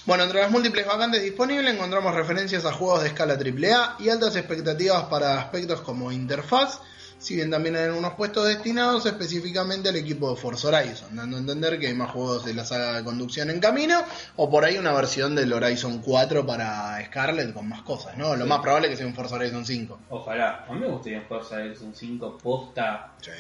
[0.07, 4.37] Bueno, entre las múltiples vacantes disponibles encontramos referencias a juegos de escala AAA y altas
[4.37, 6.81] expectativas para aspectos como interfaz,
[7.19, 11.41] si bien también hay algunos puestos destinados específicamente al equipo de Forza Horizon, dando a
[11.41, 14.01] entender que hay más juegos de la saga de conducción en camino,
[14.37, 18.37] o por ahí una versión del Horizon 4 para Scarlet con más cosas, ¿no?
[18.37, 18.49] Lo Sí.
[18.49, 19.99] más probable es que sea un Forza Horizon 5.
[20.11, 23.31] Ojalá, a mí me gustaría un Forza Horizon 5 posta Sí.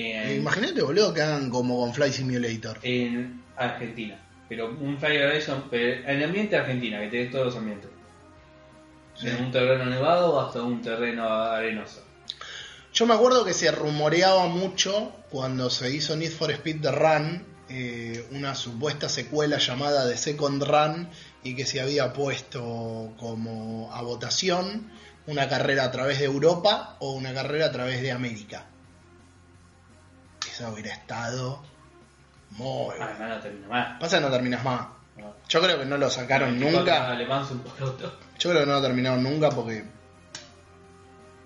[0.00, 2.78] En, Imagínate, boludo, que hagan como con Fly Simulator.
[2.82, 4.18] en Argentina.
[4.48, 7.90] Pero un Fire Horizon, pero en el ambiente de Argentina, que tenés todos los ambientes.
[9.14, 9.26] Sí.
[9.26, 12.02] De un terreno nevado hasta un terreno arenoso.
[12.94, 17.44] Yo me acuerdo que se rumoreaba mucho cuando se hizo Need for Speed The Run,
[17.68, 21.08] eh, una supuesta secuela llamada The Second Run,
[21.42, 24.90] y que se había puesto como a votación
[25.26, 28.66] una carrera a través de Europa o una carrera a través de América.
[30.58, 31.62] Eso hubiera estado
[32.50, 33.04] muy bueno.
[33.04, 34.00] Además no termina más.
[34.00, 34.86] Pasa que no terminas más.
[35.16, 35.34] No.
[35.48, 37.14] Yo creo que no lo sacaron nunca.
[37.14, 37.62] Es un.
[38.38, 39.84] Yo creo que no lo terminaron nunca porque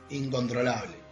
[0.08, 1.02] incontrolable.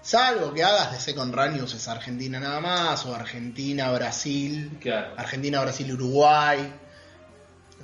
[0.00, 5.14] Salvo que hagas de Second Run uses Argentina nada más, o Argentina, Brasil, Claro.
[5.16, 6.72] Argentina, Brasil, Uruguay.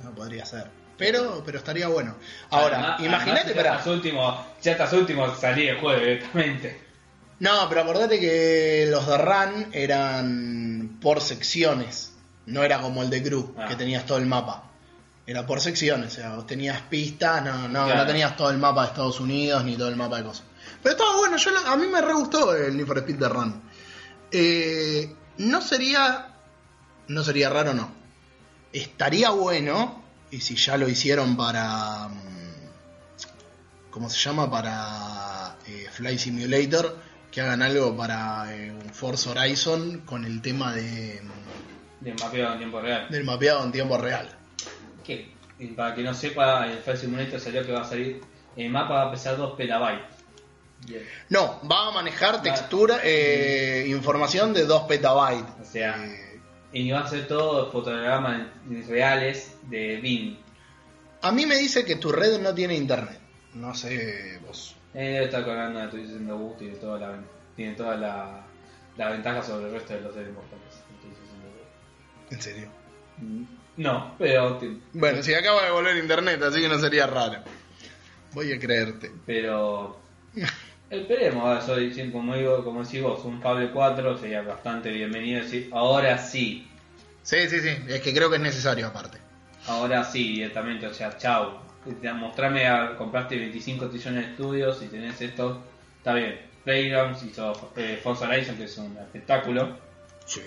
[0.01, 0.67] No podría ser.
[0.97, 2.15] Pero, pero estaría bueno.
[2.51, 6.86] Ahora, imagínate, además, ya estás último, ya estás último, salí el juego directamente.
[7.39, 12.13] No, pero acordate que los de Run eran por secciones.
[12.47, 13.67] No era como el de Gru, Ah.
[13.67, 14.63] que tenías todo el mapa.
[15.25, 18.01] Era por secciones, o sea, vos tenías pistas, no, no, Claro.
[18.01, 20.45] no tenías todo el mapa de Estados Unidos ni todo el mapa de cosas.
[20.81, 23.61] Pero estaba bueno, yo a mí me re gustó el Need for Speed de Run.
[24.31, 26.27] Eh, no sería.
[27.09, 27.91] No sería raro, no.
[28.73, 32.07] Estaría bueno, y si ya lo hicieron para.
[32.07, 34.49] mm, ¿Cómo se llama?
[34.49, 36.97] Para eh, Fly Simulator,
[37.37, 42.53] que hagan algo para eh, un Forza Horizon con el tema de, mm, De mapeado
[42.53, 43.07] en tiempo real.
[43.11, 44.27] del mapeado en tiempo real.
[45.03, 45.35] Que,
[45.75, 48.21] para que no sepa, el Flight Simulator salió que va a salir.
[48.55, 50.01] El mapa va a pesar 2 petabytes.
[50.87, 51.03] Bien.
[51.29, 55.45] No, va a manejar textura, eh, información de 2 petabytes.
[55.61, 56.39] O sea, Eh,
[56.73, 58.47] y va a ser todo fotogramas
[58.87, 60.37] reales de BIM.
[61.21, 63.19] a mí me dice que tu red no tiene internet.
[63.53, 64.76] No sé vos.
[64.99, 67.19] Eh, debe estar colgando de Twitch haciendo gusto y de toda la,
[67.55, 68.41] tiene toda la,
[68.97, 70.63] la ventaja sobre el resto de los seres mortales.
[72.31, 72.67] En serio.
[73.77, 74.59] No, pero
[74.93, 77.41] Bueno, si acaba de volver internet, así que no sería raro.
[78.33, 79.11] Voy a creerte.
[79.25, 79.99] Pero
[80.89, 85.41] esperemos, a ver, soy, como digo, como decís vos, un Fable 4 sería bastante bienvenido
[85.43, 86.67] decir, ahora sí,
[87.23, 87.69] Sí, sí, sí.
[87.89, 89.17] Es que creo que es necesario aparte.
[89.67, 91.59] ahora sí directamente, o sea, chau.
[92.01, 95.61] Ya, Mostrame a compraste 25 trillones de estudios y tenés esto,
[95.97, 96.39] está bien.
[96.63, 99.77] Playgrounds hizo eh, Forza Horizon, que es un espectáculo,
[100.25, 100.41] Sí,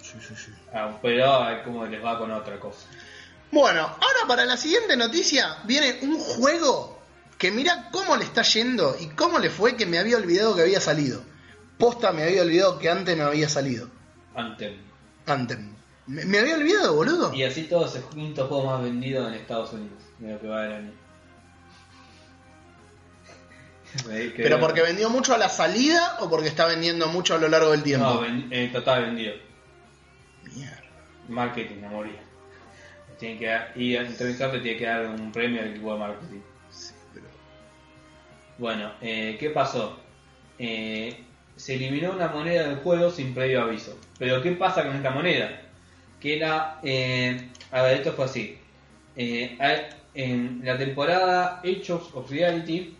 [0.00, 0.50] sí, sí, sí.
[0.72, 2.88] ah, pero a ver cómo les va con otra cosa.
[3.52, 6.98] Bueno, ahora para la siguiente noticia viene un juego
[7.36, 10.62] que mira cómo le está yendo y cómo le fue que me había olvidado que
[10.62, 11.22] había salido.
[11.76, 13.90] Posta me había olvidado que antes no había salido.
[14.34, 14.74] Anthem.
[15.26, 15.74] Anthem.
[16.06, 17.34] Me, me había olvidado, boludo.
[17.34, 20.46] Y así todo es el quinto juego más vendido en Estados Unidos, de lo que
[20.48, 20.92] va del año.
[24.36, 27.70] ¿Pero porque vendió mucho a la salida o porque está vendiendo mucho a lo largo
[27.70, 28.04] del tiempo?
[28.06, 29.34] No, ven- en total vendido.
[30.54, 30.82] Mierda.
[31.28, 32.16] Marketing a morir.
[33.18, 36.40] Tiene que dar, y al entrevistarte tiene que dar un premio al equipo de marketing.
[37.14, 37.26] pero-
[38.58, 39.98] Bueno, eh, ¿qué pasó?
[40.58, 41.24] Eh,
[41.56, 43.98] se eliminó una moneda del juego sin previo aviso.
[44.18, 45.62] Pero ¿qué pasa con esta moneda?
[46.20, 46.80] Que era...
[46.82, 48.58] eh, a ver, esto fue así.
[49.16, 49.86] Eh, hay-
[50.16, 52.96] en la temporada Age of Reality,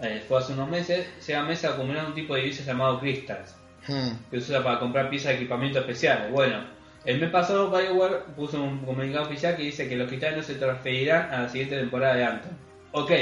[0.00, 3.54] eh, fue hace unos meses, se mesa acumular un tipo de divisa llamado Crystals.
[3.88, 4.16] Hmm.
[4.30, 6.32] que se usa para comprar piezas de equipamiento especiales.
[6.32, 6.64] Bueno,
[7.04, 10.54] el mes pasado BioWare puso un comunicado oficial que dice que los cristales no se
[10.56, 12.52] transferirán a la siguiente temporada de Anthem.
[12.90, 13.12] Ok,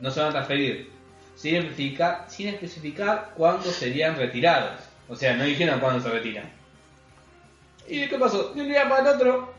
[0.00, 0.90] no se van a transferir,
[1.36, 4.80] sin especificar, sin especificar cuándo serían retirados.
[5.08, 6.50] O sea, no dijeron cuándo se retiran.
[7.88, 8.52] ¿Y qué pasó?
[8.52, 9.54] De un día para el otro,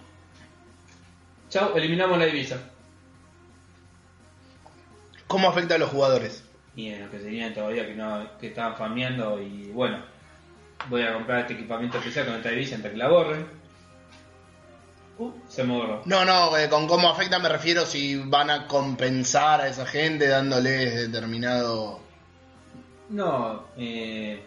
[1.49, 2.59] chao, eliminamos la divisa.
[5.29, 6.43] ¿Cómo afecta a los jugadores?
[6.75, 9.99] Y en lo que serían todavía que no que estaban farmeando y bueno,
[10.89, 13.45] voy a comprar este equipamiento especial con esta divisa antes que la borren.
[15.19, 16.01] Uh, se me borró.
[16.05, 20.27] No, no, eh, con cómo afecta me refiero si van a compensar a esa gente
[20.27, 21.99] dándoles determinado...
[23.09, 24.41] No, eh,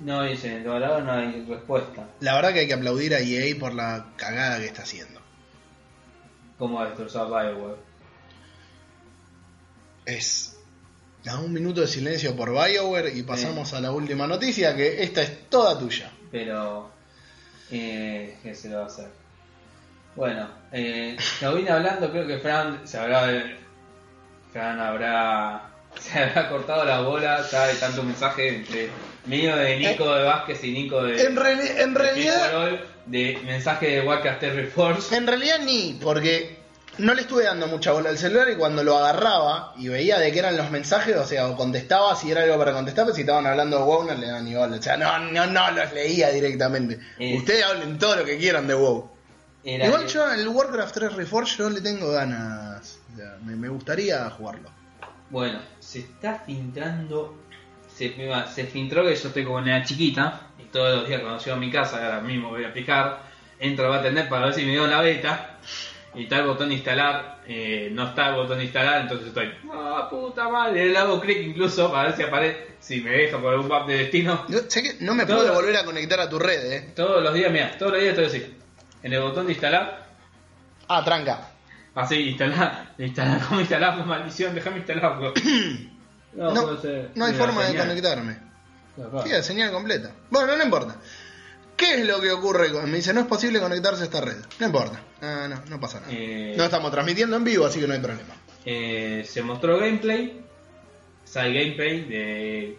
[0.00, 2.06] no dicen, ahora no hay respuesta.
[2.20, 5.20] La verdad que hay que aplaudir a EA por la cagada que está haciendo.
[6.58, 7.89] ¿Cómo destrozar Bioware?
[10.10, 10.56] Es...
[11.22, 15.20] Da un minuto de silencio por BioWare y pasamos a la última noticia, que esta
[15.20, 16.10] es toda tuya.
[16.32, 16.90] Pero,
[17.70, 19.08] eh, ¿qué se lo va a hacer?
[20.16, 23.28] Bueno, eh, lo vine hablando, creo que Fran se habrá,
[24.50, 28.88] Fran habrá, se habrá cortado la bola ya de tanto mensaje entre
[29.26, 32.80] mío de Nico de Vázquez y Nico de, En, de realidad...
[33.04, 35.14] De mensaje de Warcraft Terry Force.
[35.14, 36.59] En realidad ni, porque
[36.98, 40.30] no le estuve dando mucha bola al celular y cuando lo agarraba y veía de
[40.32, 43.22] qué eran los mensajes, o sea, o contestaba si era algo para contestar, pero si
[43.22, 44.76] estaban hablando de WoW no le daban ni bola.
[44.76, 46.98] O sea, no, no, no los leía directamente.
[47.18, 47.36] Eh.
[47.38, 49.10] Ustedes hablen todo lo que quieran de WoW.
[49.62, 52.98] Igual que- yo el Warcraft 3 Reforged yo le tengo ganas.
[53.12, 54.70] O sea, me, me gustaría jugarlo.
[55.30, 57.36] Bueno, se está filtrando.
[57.94, 58.14] Se,
[58.54, 60.48] se filtró que yo estoy como una chiquita.
[60.58, 63.20] Y todos los días cuando llego a mi casa, ahora mismo voy a picar.
[63.58, 65.58] Entro a atender para ver si me dio la beta.
[66.14, 67.38] Y está el botón de instalar.
[67.46, 69.50] eh, no está el botón de instalar, entonces estoy.
[69.72, 70.86] ¡Ah, puta madre!
[70.86, 72.66] Le hago clic incluso para ver si aparece.
[72.80, 74.44] Si me deja por un map de destino.
[74.48, 76.92] No, sé que no me Todo- puedo volver a conectar a tu red, eh.
[76.96, 78.56] Todos los días, mira, todos los días estoy así.
[79.02, 80.06] En el botón de instalar.
[80.88, 81.50] Ah, tranca.
[81.94, 82.92] Así, instalar.
[82.98, 83.94] Instalar, ¿cómo instalar?
[83.94, 85.32] Pues maldición, déjame instalarlo.
[86.32, 88.36] No, No, puede ser no hay forma de conectarme.
[89.26, 90.10] La señal completa.
[90.30, 90.96] Bueno, no importa.
[91.80, 92.70] ¿Qué es lo que ocurre?
[92.70, 94.36] con- Me dice, no es posible conectarse a esta red.
[94.58, 95.00] No importa.
[95.22, 96.12] No, no, no pasa nada.
[96.14, 98.34] Eh, No estamos transmitiendo en vivo, así que no hay problema.
[98.66, 100.44] Eh, se mostró gameplay,
[101.24, 102.78] side gameplay de,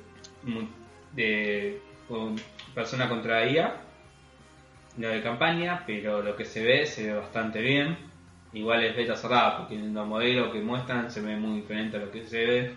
[1.13, 2.35] de con
[2.75, 3.75] persona contra IA,
[4.97, 7.97] no de campaña, pero lo que se ve se ve bastante bien.
[8.53, 12.11] Igual es beta cerrada, porque los modelos que muestran se ve muy diferente a lo
[12.11, 12.73] que se ve.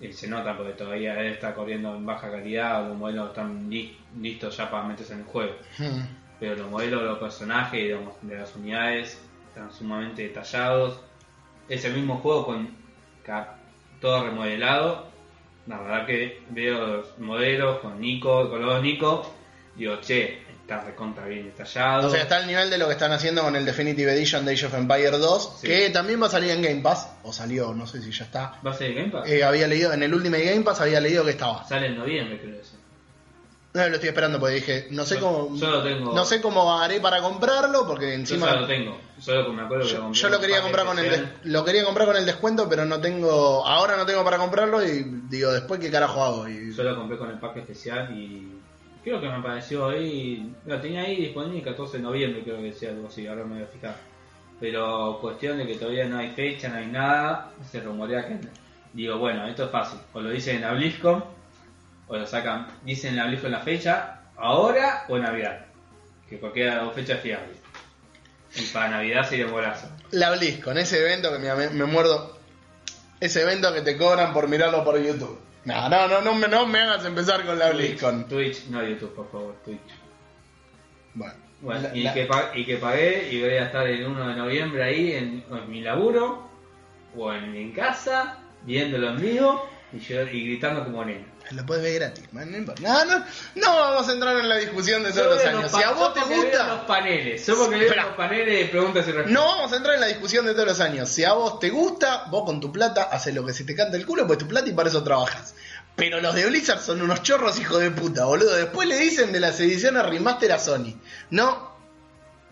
[0.00, 3.96] Y se nota porque todavía él está corriendo en baja calidad, los modelos están li-
[4.18, 5.52] listos ya para meterse en el juego.
[5.78, 6.00] Hmm.
[6.38, 11.00] Pero los modelos de los personajes de, las unidades están sumamente detallados.
[11.68, 12.70] Es el mismo juego con
[14.00, 15.08] todo remodelado.
[15.66, 19.30] La verdad que veo los modelos con Nico, con los Nico.
[19.76, 20.42] Digo, che,
[20.74, 22.06] está recontra bien detallado.
[22.08, 24.52] O sea, está al nivel de lo que están haciendo con el Definitive Edition de
[24.52, 25.66] Age of Empire 2, Sí.
[25.66, 28.54] que también va a salir en Game Pass, o salió, no sé si ya está.
[28.64, 29.28] ¿Va a ser de Game Pass?
[29.28, 31.66] Eh, había leído, en el Ultimate Game Pass había leído que estaba.
[31.66, 32.78] Sale en noviembre, creo ese.
[33.72, 36.12] No, lo estoy esperando porque dije, no sé Yo- cómo, yo lo tengo.
[36.12, 39.00] no sé cómo haré para comprarlo, porque Yo encima ya lo tengo.
[39.20, 41.34] Solo me acuerdo que lo yo, compré yo en lo quería comprar con el especial.
[41.44, 44.84] des- lo quería comprar con el descuento, pero no tengo, ahora no tengo para comprarlo
[44.84, 48.58] y digo, después qué carajo hago y Yo lo compré con el pack especial y
[49.02, 52.64] creo que me apareció ahí, lo tenía ahí disponible el 14 de noviembre, creo que
[52.64, 53.96] decía algo así, ahora me voy a fijar.
[54.58, 58.38] Pero cuestión de que todavía no hay fecha, no hay nada, se rumorea que...
[58.92, 61.24] Digo, bueno, esto es fácil, o lo dicen en la BlizzCon,
[62.08, 65.66] o lo sacan, dicen en la BlizzCon la fecha, ahora o en Navidad,
[66.28, 67.54] que cualquiera de dos fechas es fiable.
[68.56, 69.88] Y para Navidad sería un golazo.
[70.10, 72.36] la BlizzCon, ese evento que me muerdo,
[73.20, 75.38] ese evento que te cobran por mirarlo por YouTube.
[75.64, 78.26] No, no, no, no, me- no me hagas empezar con la BlizzCon.
[78.28, 79.78] Twitch, no YouTube, por favor, Twitch.
[81.14, 84.28] Bueno, Bueno, la- y, la- que y que pagué y voy a estar el 1
[84.28, 86.48] de noviembre ahí en, en mi laburo
[87.16, 91.26] o en mi casa viéndolo en vivo y, yo, y gritando como nena.
[91.50, 92.74] Lo puedes ver gratis, man, no.
[92.80, 93.24] No, no,
[93.56, 95.72] no vamos a entrar en la discusión de todos los años.
[95.72, 98.06] Si a vos te gusta, los paneles, yo porque veo Espera.
[98.06, 99.32] los paneles de preguntas y respuestas.
[99.32, 101.08] no vamos a entrar en la discusión de todos los años.
[101.08, 103.96] Si a vos te gusta, vos con tu plata haces lo que se te canta
[103.96, 105.54] el culo, pues tu plata y para eso trabajas.
[105.96, 108.54] Pero los de Blizzard son unos chorros hijo de puta, boludo.
[108.54, 110.94] Después le dicen de las ediciones remaster a Sony.
[111.30, 111.76] No,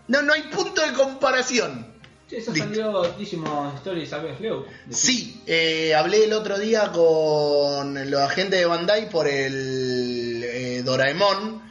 [0.07, 1.88] no, no hay punto de comparación.
[2.31, 4.65] Eso salió Digimon Story, ¿sabes, Leo?
[4.91, 11.61] Sí, eh, hablé el otro día con los agentes de Bandai por el eh, Doraemon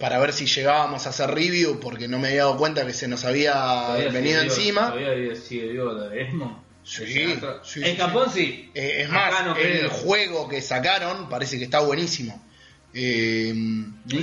[0.00, 3.06] para ver si llegábamos a hacer review porque no me había dado cuenta que se
[3.06, 4.90] nos había venido sigue encima.
[4.92, 6.64] Todavía sigue vivo Esmo.
[6.82, 8.70] Sí, Ese- sí, En sí, Japón sí.
[8.74, 12.44] Eh, es Acá más, no el juego que sacaron parece que está buenísimo.
[12.92, 13.54] Eh,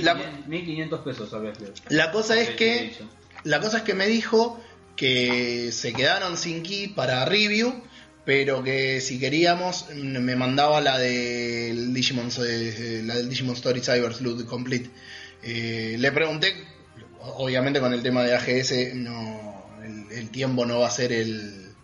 [0.02, 0.14] la,
[0.46, 1.70] 1500 pesos, ¿sabes, Leo?
[1.88, 3.04] la cosa es Sí, que sí.
[3.44, 4.62] La cosa es que me dijo
[4.96, 7.82] que se quedaron sin key para review,
[8.24, 13.80] pero que si queríamos mm, me mandaba la del Digimon, eh, la del Digimon Story
[13.80, 14.90] Cyber Sleuth Complete.
[15.42, 16.54] Eh, le pregunté,
[17.20, 19.66] obviamente con el tema de AGS no,
[20.10, 21.74] el, tiempo no va a ser el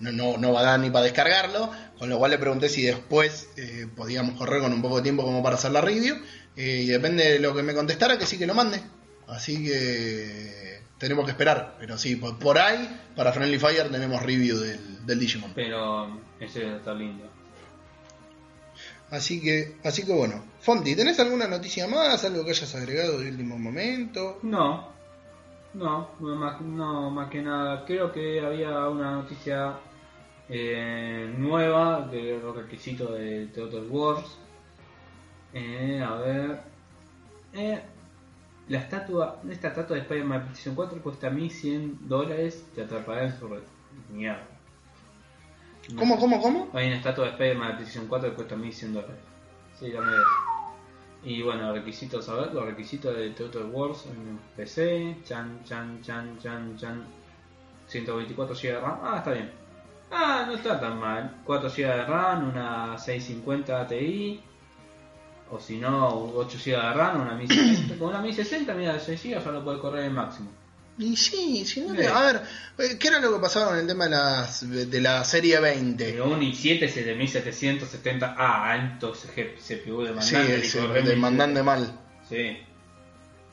[0.00, 2.82] no, no, no va a dar ni para descargarlo, con lo cual le pregunté si
[2.82, 6.16] después eh, podíamos correr con un poco de tiempo como para hacer la review,
[6.56, 8.80] eh, y depende de lo que me contestara, que sí que lo mande.
[9.28, 14.58] Así que tenemos que esperar, pero sí, por, por ahí, para Friendly Fire tenemos review
[14.58, 15.52] del, del Digimon.
[15.54, 17.24] Pero ese está lindo.
[19.10, 20.42] Así que, así que bueno.
[20.60, 22.24] Fonti, ¿tenés alguna noticia más?
[22.24, 24.38] ¿Algo que hayas agregado de último momento?
[24.42, 24.88] No,
[25.74, 27.84] no, no más, no, más que nada.
[27.84, 29.74] Creo que había una noticia
[30.48, 34.38] eh, nueva de los requisitos de Total Wars.
[35.52, 36.60] Eh, a ver.
[37.52, 37.80] Eh,
[38.68, 42.64] la estatua, esta estatua de Spider-Man PlayStation 4 cuesta 1100 dólares.
[42.74, 43.62] Te atrapará en su red.
[44.10, 44.46] Mierda.
[45.96, 46.68] ¿Cómo, cómo, cómo?
[46.72, 49.16] Hay una estatua de Spider-Man de PlayStation 4 que cuesta 1100 dólares.
[49.78, 50.26] Sí, ya me ves.
[51.24, 56.38] Y bueno, requisitos, a ver, los requisitos de Total Wars en PC, chan, chan, chan,
[56.38, 57.04] chan, chan,
[57.88, 59.50] 124 GB de RAM, ah, está bien.
[60.10, 61.40] Ah, no está tan mal.
[61.44, 64.40] 4 GB de RAM, una 650 Ti,
[65.54, 67.96] o si no, 8 GB de RAM, una 1060.
[67.96, 70.50] Con una 1060, mira, 6 GB ya lo puede correr el máximo.
[70.98, 72.06] Y sí, si no Sí.
[72.06, 72.42] A ver,
[72.78, 76.12] eh, ¿qué era lo que pasaba con el tema de, las, de la serie 20?
[76.12, 80.62] Pero un i7 es de 1770, ah, alto CPU demandante.
[80.62, 82.00] Sí, demandante mal.
[82.28, 82.58] Sí.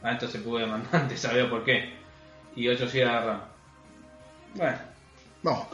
[0.02, 1.94] Alto CPU demandante, sabía por qué.
[2.56, 3.41] Y 8 GB de RAM.
[4.56, 4.78] Bueno,
[5.44, 5.68] Vamos.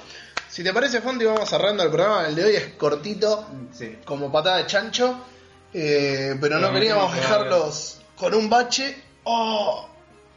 [0.49, 2.27] Si te parece, Fonti, vamos cerrando el programa.
[2.27, 3.97] El de hoy es cortito, sí.
[4.05, 5.23] como patada de chancho.
[5.73, 8.95] Eh, pero no Pero queríamos dejarlos con un bache.
[9.23, 9.87] ¡Oh!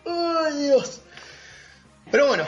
[0.06, 1.00] ¡Ay, Dios!
[2.10, 2.44] Pero bueno.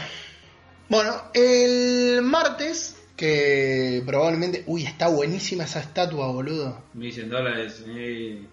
[0.88, 4.64] Bueno, el martes Que probablemente.
[4.66, 6.82] Uy, está buenísima esa estatua, boludo.
[6.94, 7.82] 1100 dólares.
[7.86, 8.46] eh,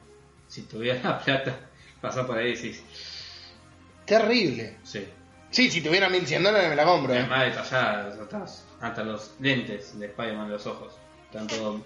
[0.47, 1.59] si tuviera la plata,
[2.01, 2.79] pasar por ahí, sí.
[4.05, 4.77] Terrible.
[4.83, 5.05] Sí.
[5.51, 7.13] Sí, si tuviera 1100 dólares me la compro.
[7.13, 7.19] eh.
[7.19, 8.45] Además detallada, hasta,
[8.81, 10.93] hasta los lentes de Spider-Man de los ojos.
[11.25, 11.81] Están todos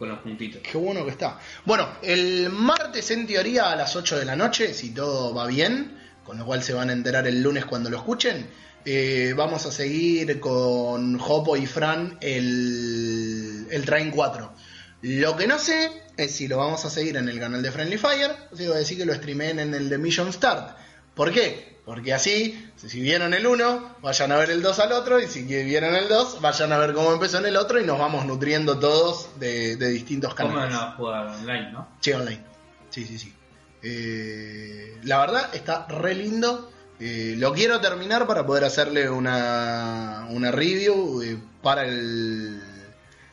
[0.00, 0.62] con los puntitos.
[0.62, 1.38] Qué bueno que está.
[1.66, 6.00] Bueno, el martes en teoría a las 8 de la noche, si todo va bien,
[6.24, 8.48] con lo cual se van a enterar el lunes cuando lo escuchen,
[8.86, 14.54] eh, vamos a seguir con Hopo y Fran el, el Train 4.
[15.02, 17.98] Lo que no sé es si lo vamos a seguir en el canal de Friendly
[17.98, 20.78] Fire o si decir que lo streameen en el de Mission Start.
[21.14, 21.79] ¿Por qué?
[21.90, 25.42] Porque así, si vieron el 1, vayan a ver el 2 al otro, y si
[25.42, 28.78] vieron el 2, vayan a ver cómo empezó en el otro y nos vamos nutriendo
[28.78, 30.72] todos de, de distintos ¿Cómo canales.
[30.72, 31.88] no jugar online, no?
[32.00, 32.44] Sí, online.
[32.90, 33.34] Sí, sí, sí.
[33.82, 36.70] Eh, la verdad está re lindo.
[37.00, 42.62] Eh, lo quiero terminar para poder hacerle una, una review eh, para el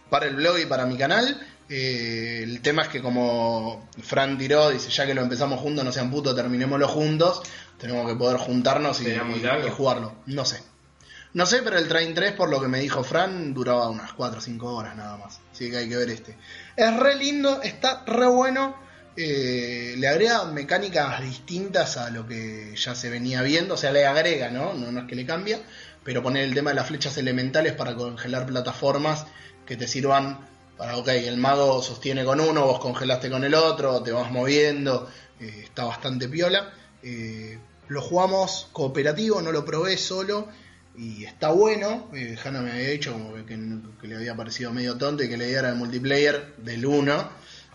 [0.09, 1.39] para el blog y para mi canal.
[1.69, 5.91] Eh, el tema es que como Fran tiró, dice ya que lo empezamos juntos, no
[5.91, 7.41] sean putos, terminémoslo juntos.
[7.77, 9.05] Tenemos que poder juntarnos y,
[9.67, 10.15] y jugarlo.
[10.25, 10.61] No sé.
[11.33, 14.39] No sé, pero el Train 3, por lo que me dijo Fran, duraba unas 4
[14.39, 15.39] o 5 horas nada más.
[15.51, 16.37] Así que hay que ver este.
[16.75, 18.75] Es re lindo, está re bueno.
[19.15, 23.75] eh, le agrega mecánicas distintas a lo que ya se venía viendo.
[23.75, 24.73] O sea, le agrega, ¿no?
[24.73, 25.59] No, no es que le cambia.
[26.03, 29.25] Pero poner el tema de las flechas elementales para congelar plataformas
[29.65, 30.39] que te sirvan
[30.77, 35.09] para, ok, el mago sostiene con uno, vos congelaste con el otro, te vas moviendo.
[35.39, 36.71] eh, está bastante piola.
[37.03, 37.57] Eh,
[37.88, 40.48] lo jugamos cooperativo, no lo probé solo
[40.98, 42.10] y está bueno.
[42.14, 43.57] Eh, Hanna me había dicho como que,
[44.02, 47.30] que le había parecido medio tonto y que le diera el multiplayer del 1.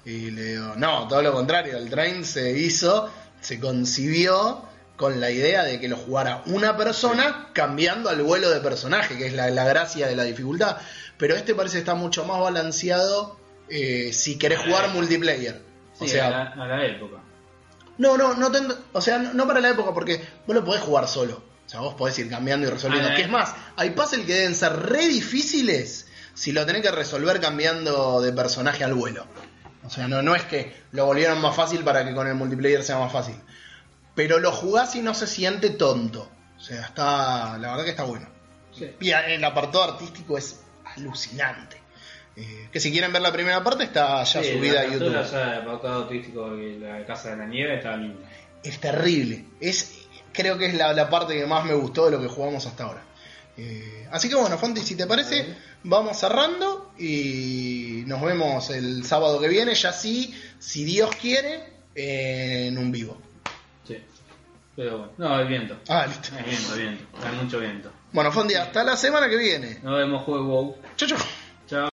[0.04, 3.08] Y le digo, no, todo lo contrario, el train se hizo,
[3.40, 4.62] se concibió
[4.96, 9.26] con la idea de que lo jugara una persona cambiando al vuelo de personaje, que
[9.26, 10.76] es la, la gracia de la dificultad.
[11.16, 13.38] Pero este parece estar mucho más balanceado
[13.68, 15.62] eh, si querés jugar multiplayer.
[15.94, 17.21] Sí, o sea, a, la, a la época.
[18.02, 21.06] No, no, no, ten- o sea, no, para la época, porque vos lo podés jugar
[21.08, 21.42] solo.
[21.64, 23.08] O sea, vos podés ir cambiando y resolviendo.
[23.08, 23.24] Ah, que eh.
[23.24, 28.20] es más, hay puzzles que deben ser re difíciles si lo tenés que resolver cambiando
[28.20, 29.26] de personaje al vuelo.
[29.84, 32.82] O sea, no, no es que lo volvieron más fácil para que con el multiplayer
[32.82, 33.36] sea más fácil.
[34.14, 36.28] Pero lo jugás y no se siente tonto.
[36.56, 37.56] O sea, está.
[37.58, 38.28] La verdad que está bueno.
[39.00, 41.81] Y el apartado artístico es alucinante.
[42.36, 45.12] Eh, que si quieren ver la primera parte está ya Sí, subida a YouTube.
[45.12, 48.26] ya turístico y la Casa de la Nieve está linda.
[48.62, 49.44] es terrible.
[49.60, 52.64] Es, creo que es la, la parte que más me gustó de lo que jugamos
[52.66, 53.02] hasta ahora.
[53.58, 55.54] Eh, así que bueno, Fonti, si te parece,
[55.84, 61.64] vamos cerrando y nos vemos el sábado que viene, ya sí, si Dios quiere,
[61.94, 63.18] en un vivo.
[63.86, 63.98] Sí.
[64.74, 65.76] Pero bueno, no, hay viento.
[65.88, 66.30] Ah, listo.
[66.34, 67.04] Hay viento, viento.
[67.26, 67.92] Hay mucho viento.
[68.12, 69.80] Bueno, Fondi, hasta la semana que viene.
[69.82, 70.78] Nos vemos, juego.
[70.96, 71.08] Chau,
[71.68, 71.88] chau.